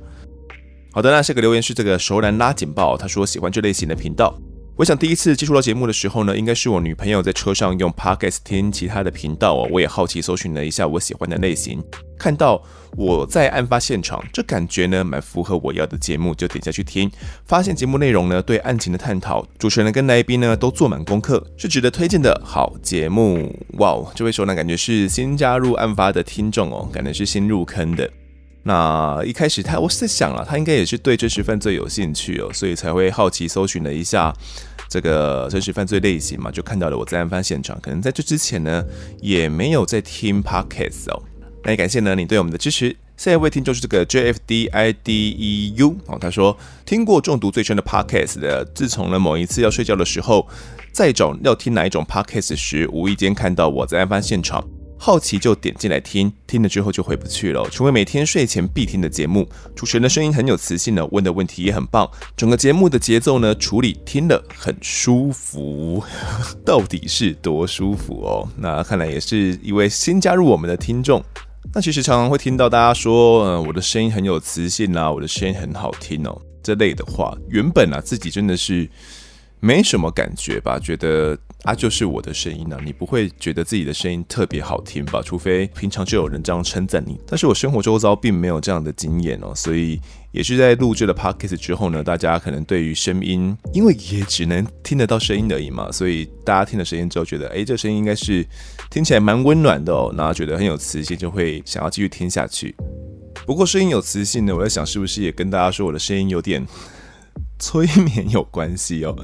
[0.93, 4.33] 好的，那下个留言是这个熟男拉警报，他说喜欢这类型的频道。
[4.81, 11.85] 我想第一次接触到节目的时候呢，应该是我女朋友在车上用 Podcast 听其他的频道哦，我也好奇搜寻了一下我喜欢的类型，
[12.19, 12.63] 看到
[12.97, 17.11] 我在案发现场，这感觉呢蛮符合我要的节目，就点下去听，
[17.45, 23.55] 发现节目内容呢对案情的探讨，主持人跟来宾呢都做满功课，是值得推荐的好节目。
[23.73, 28.11] 哇哦，这位熟男感觉是新加入案发的听众哦，感觉是新入坑的。
[28.63, 34.31] 那一开始他，我是在想啊，他应该也是对真实犯罪有兴趣哦，所以才会好奇搜寻了一下
[34.91, 37.81] 这个真实犯罪类型嘛，就看到了我在案发现场。
[37.81, 38.85] 可能在这之前呢，
[39.23, 41.23] 也没有在听 Podcast 哦。
[41.63, 42.97] 那也感谢呢你对我们的支持。
[43.17, 50.49] 下一位听众是这个 JFDIDEU 哦，他说听过中毒最深的 Podcast 的，自从呢某一次要睡觉的时候，
[50.91, 54.67] 在找要听哪一种 Podcast 时，无意间看到我在案发现场。
[55.03, 59.49] 好奇就点进来听，听了之后就回不去了，成为每天睡前必听的节目。
[59.75, 66.05] 主持人的声音很有磁性呢，问的问题也很棒，整个节目的节奏呢，处理听了很舒服，
[66.67, 68.47] 到底是多舒服哦？
[68.59, 71.25] 那看来也是一位新加入我们的听众。
[71.73, 78.87] 那其实常常会听到大家说，嗯，我的声音很有磁性啊，我的声音很好听哦，这类的话，原本啊自己真的是。
[79.61, 80.79] 没什么感觉吧？
[80.79, 85.21] 觉得啊，就是我的声音呢、你不会觉得自己的声音特别好听吧？
[85.23, 87.21] 除非平常就有人这样称赞你。
[87.27, 90.01] 但是我生活周遭并没有这样的经验哦，所以
[90.33, 98.47] 也是在录制了 podcast 之后呢，大家可能对于声音，因为也只能听得到声音而已嘛，所以大家听了声音之后觉得，哎，这声音应该是
[98.91, 102.75] 听起来蛮温暖的哦，然后觉得很有磁性，就会想要继续听下去。
[103.45, 106.67] 不过声音有磁性呢，我在想是不是也跟大家说我的声音有点。
[107.61, 109.15] 催眠有关系哦，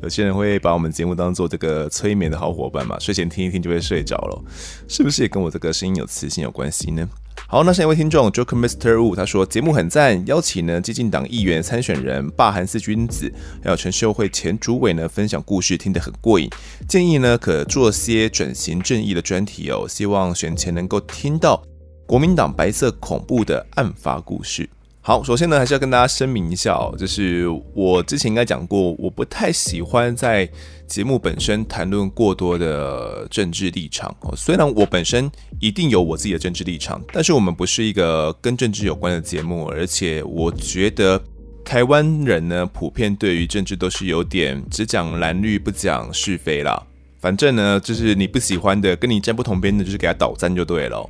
[0.00, 4.42] 有些人会把我们节目当做这个催眠的好伙伴嘛，睡前听一听就会睡着了，
[4.88, 7.06] 是不是也跟我这个声音有磁性有关系呢？
[7.48, 13.32] 好，那下一位听众 Joker Mister Wu 他说节目很赞，邀请呢基进党议员参选人霸韩四君子，
[13.62, 16.48] 还有陈秀慧前主委呢分享故事，听得很过瘾，
[16.88, 21.60] 建议呢可做些转型正义的专题哦，希望选前能够听到
[22.06, 24.68] 国民党白色恐怖的案发故事。
[25.02, 30.46] 好，首先呢，还是要跟大家声明一下，就是我之前应该讲过，我不太喜欢在
[30.86, 34.36] 节目本身谈论过多的政治立场哦。
[34.36, 35.28] 虽然我本身
[35.58, 41.20] 一定有我自己的政治立场，但是我们不是一个跟政治有关的节目，而且我觉得
[41.64, 46.80] 台湾人呢，普遍对于政治都是有点只讲蓝绿不讲是非啦。
[47.18, 51.08] 反正呢，就是你不喜欢的，跟你站不同边的，就是给他倒赞就对了。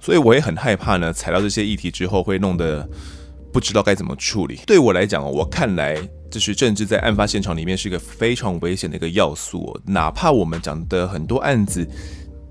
[0.00, 2.86] 所以我也很害怕呢，踩到这些议题之后会弄得。
[3.52, 4.60] 不知道该怎么处理。
[4.66, 5.96] 对我来讲，我看来
[6.30, 9.78] 就是政治在案发现场里面是一个非常危险的一个要素。
[9.86, 11.86] 哪怕我们讲的很多案子，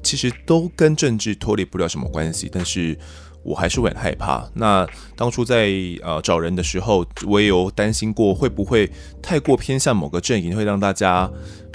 [0.03, 2.97] 其实都跟政治脱离不了什么关系，但是
[3.43, 4.45] 我还是会很害怕。
[4.53, 4.85] 那
[5.15, 5.71] 当初在
[6.03, 8.91] 呃找人的时候，我也有担心过会不会
[9.21, 11.29] 太过偏向某个阵营，会让大家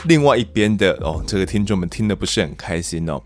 [0.05, 3.23] 另外一边的哦，这个听众们听得不是很开心哦。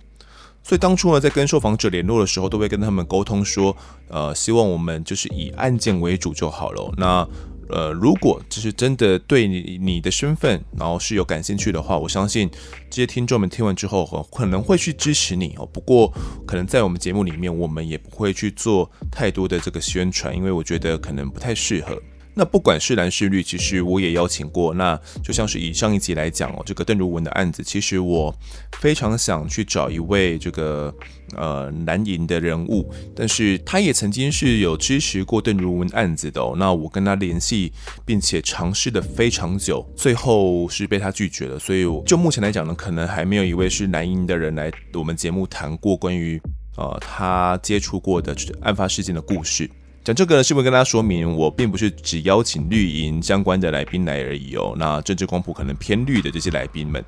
[0.68, 3.74] 所以当初呢，在跟受访者联络的时候，都会跟他们沟通说，
[4.08, 6.92] 呃，希望我们就是以案件为主就好了。
[6.98, 7.26] 那
[7.70, 12.50] 呃，如果就是真的对你你的身份，然后是有感兴趣的话，我相信
[12.90, 15.64] 这些听众们听完之后，可能会去支持你哦。
[15.72, 16.12] 不过，
[16.46, 21.98] 可能在我们节目里面，我们也不会去做太多的这个宣传，因为我觉得可能不太适合。
[22.38, 24.72] 那不管是蓝是绿，其实我也邀请过。
[24.74, 28.32] 那就像是以上一集来讲哦，这个邓如文的案子，其实我
[28.80, 30.94] 非常想去找一位这个
[31.34, 36.54] 呃蓝营的人物，但是他也曾经是有支持过邓如文案子的哦。
[36.56, 37.72] 那我跟他联系，
[38.06, 41.58] 并且尝试的非常久，最后是被他拒绝了。
[41.58, 46.40] 所以就目前来讲呢，可能还没有一位是蓝营的人来我们节目谈过关于
[46.76, 49.68] 呃他接触过的案发事件的故事。
[50.04, 54.74] 讲这个呢，是不是跟大家说明，我并不是只邀请绿营相关的来宾来而已哦。
[54.78, 57.04] 那政治光谱可能偏绿的这些来宾们，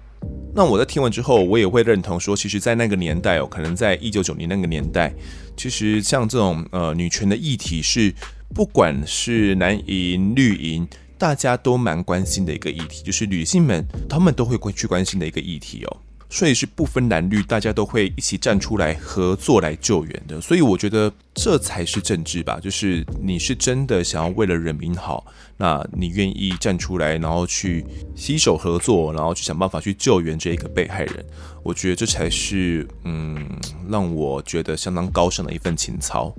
[0.54, 5.14] 那我在听完之后，我也会认同说，其实，在那个年代哦，可能在一九九零那个年代，
[5.56, 8.14] 其实像这种呃女权的议题是，
[8.54, 10.86] 不管是男营绿营，
[11.16, 15.96] 大家都蛮关心的一个议题，就是女性们她们都会去关心的一个议题哦。
[16.30, 20.40] 所以是不分蓝绿，大家都会一起站出来合作来救援的。
[20.40, 25.26] 所以我觉得这才是政治吧，就是你是真的想要为了人民好，
[25.56, 31.26] 那你愿意站出来，然后去携手合作，然后去想办法去救援这一个被害人。
[31.64, 33.44] 我觉得这才是嗯，
[33.88, 36.32] 让我觉得相当高尚的一份情操。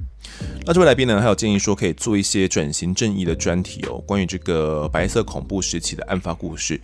[0.65, 6.79] 那这位来宾呢，还有建议说可以做一些转型正义的专题哦，关于这个白色恐怖时期的案发故事。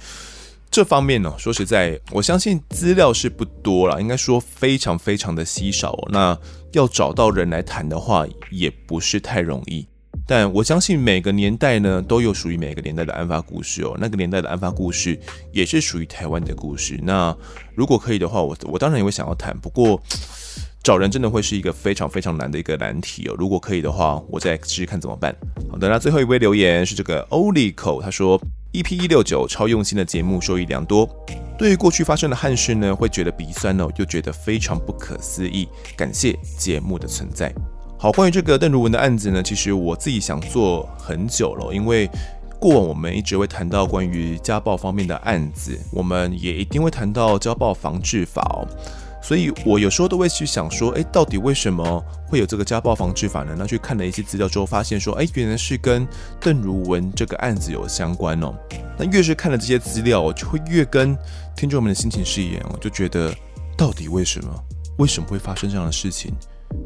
[0.78, 5.98] 这方面呢，说实在，我相信资料是不多了，应该说非常非常的稀少。
[6.12, 6.38] 那
[6.74, 9.88] 要找到人来谈的话，也不是太容易。
[10.28, 13.98] 但我相信每个年代呢，都有属于每个年代的案发故事哦。
[14.00, 15.20] 那个年代的案发故事
[15.52, 17.00] 也是属于台湾的故事。
[17.02, 17.36] 那
[17.74, 19.58] 如果可以的话，我我当然也会想要谈。
[19.58, 20.00] 不过
[20.84, 23.36] 找人真的会是一个非常非常难的一个难题哦。
[23.36, 25.36] 如果可以的话，我再试试看怎么办。
[25.72, 28.40] 好的，那最后一位留言是这个欧利口，他说
[28.78, 31.10] EP 一六九超用心的节目，受益良多。
[31.58, 35.68] 对于过去发生的憾事呢，会觉得鼻酸哦，又觉得非常不可思议。
[35.96, 37.52] 感谢节目的存在。
[37.98, 42.08] 好，关于这个邓如文的案子呢，其实我自己想做很久了，因为
[42.60, 48.62] 过往我们一直会谈到关于家暴方面的案子，我们也一定会谈到家暴防治法哦。
[49.28, 53.54] 所以我有时候都会去想说，诶，到底为什么会有这个家暴防治法呢？
[53.60, 56.08] 那去看了一些资料之后，发现说，诶，原来是跟
[56.40, 58.56] 邓如文这个案子有相关哦。
[58.98, 61.14] 那越是看了这些资料，我就会越跟
[61.58, 63.36] 听众们的心情是一样，我就觉得
[63.78, 64.64] 到底为什么？
[64.98, 66.34] 为什么会发生这样的事情？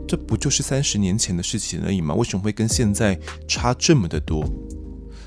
[0.07, 2.15] 这不就是三十年前的事情而已吗？
[2.15, 3.15] 为什么会跟现在
[3.47, 4.43] 差这么的多？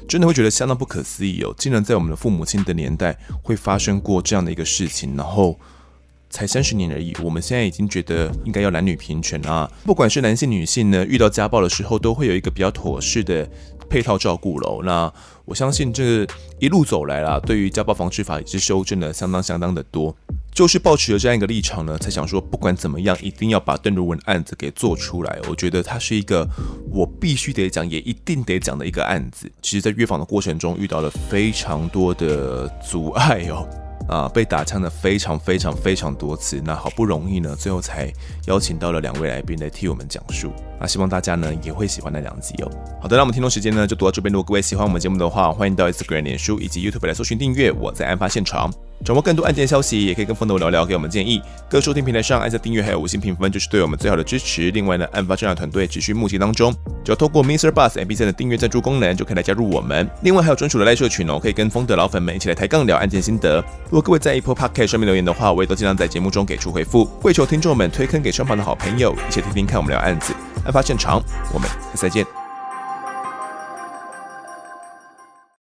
[0.08, 1.54] 真的会觉得相当不可思议哦！
[1.56, 5.56] 竟然在我们的父母亲的年代会发生过这样的一个事情，然后
[6.34, 9.70] 才三十年而已，我们现在已经觉得应该要男女平权啊！
[9.84, 13.48] 不管是男性女性呢，遇到家暴的时候，都会有一个比较妥适的
[13.88, 14.82] 配套照顾喽。
[14.82, 15.12] 那
[15.44, 16.26] 我相信这
[16.58, 20.12] 一路走来啦，对于家暴防治法也是修正了相当相当的多。
[20.52, 25.38] 就是抱持了这样一个立场呢，才想说不管怎么样，一定要把邓如文案子给做出来。
[25.48, 26.44] 我觉得它是一个
[26.90, 29.48] 我必须得讲，也一定得讲的一个案子。
[29.62, 33.68] 其实，在约访的过程中，遇到了非常多的阻碍哦。
[34.08, 38.12] 啊，被打枪的非常非常非常多次，那好不容易呢，最后才
[38.46, 40.52] 邀请到了两位来宾来替我们讲述。
[40.78, 42.70] 那希望大家呢也会喜欢那两集哦。
[43.00, 44.32] 好的，那我们听众时间呢就读到这边。
[44.32, 47.72] 如果各位喜欢我们节目的话，欢迎到 Instagram、脸书以及 YouTube 来搜寻订阅。
[47.72, 48.70] 我在案发现场，
[49.04, 51.42] 掌握更多案件消息，也可以跟风的我聊聊，给我们建议。
[51.68, 54.70] 各收听平台上按下订阅还有五星评分，就是对我们最好的支持。
[54.70, 56.74] 另外呢，案发侦查团队持续募集当中，
[57.04, 60.08] 只要透过 Mister Bus MB3 的订阅赞助功能，就可以来加入我们。
[60.22, 63.62] 另外还有专属的赖社群哦，可以跟风的老粉们一起来抬杠聊案件心得。
[63.84, 67.04] 如果各位在 Apple Podcast 上面留言的话，我也都尽量在节目中给出回复。
[67.20, 70.32] 跪求听众们推坑给身旁的好朋友，一起听听看我们聊案子。
[70.64, 72.43] 案发现场，我们下次再见。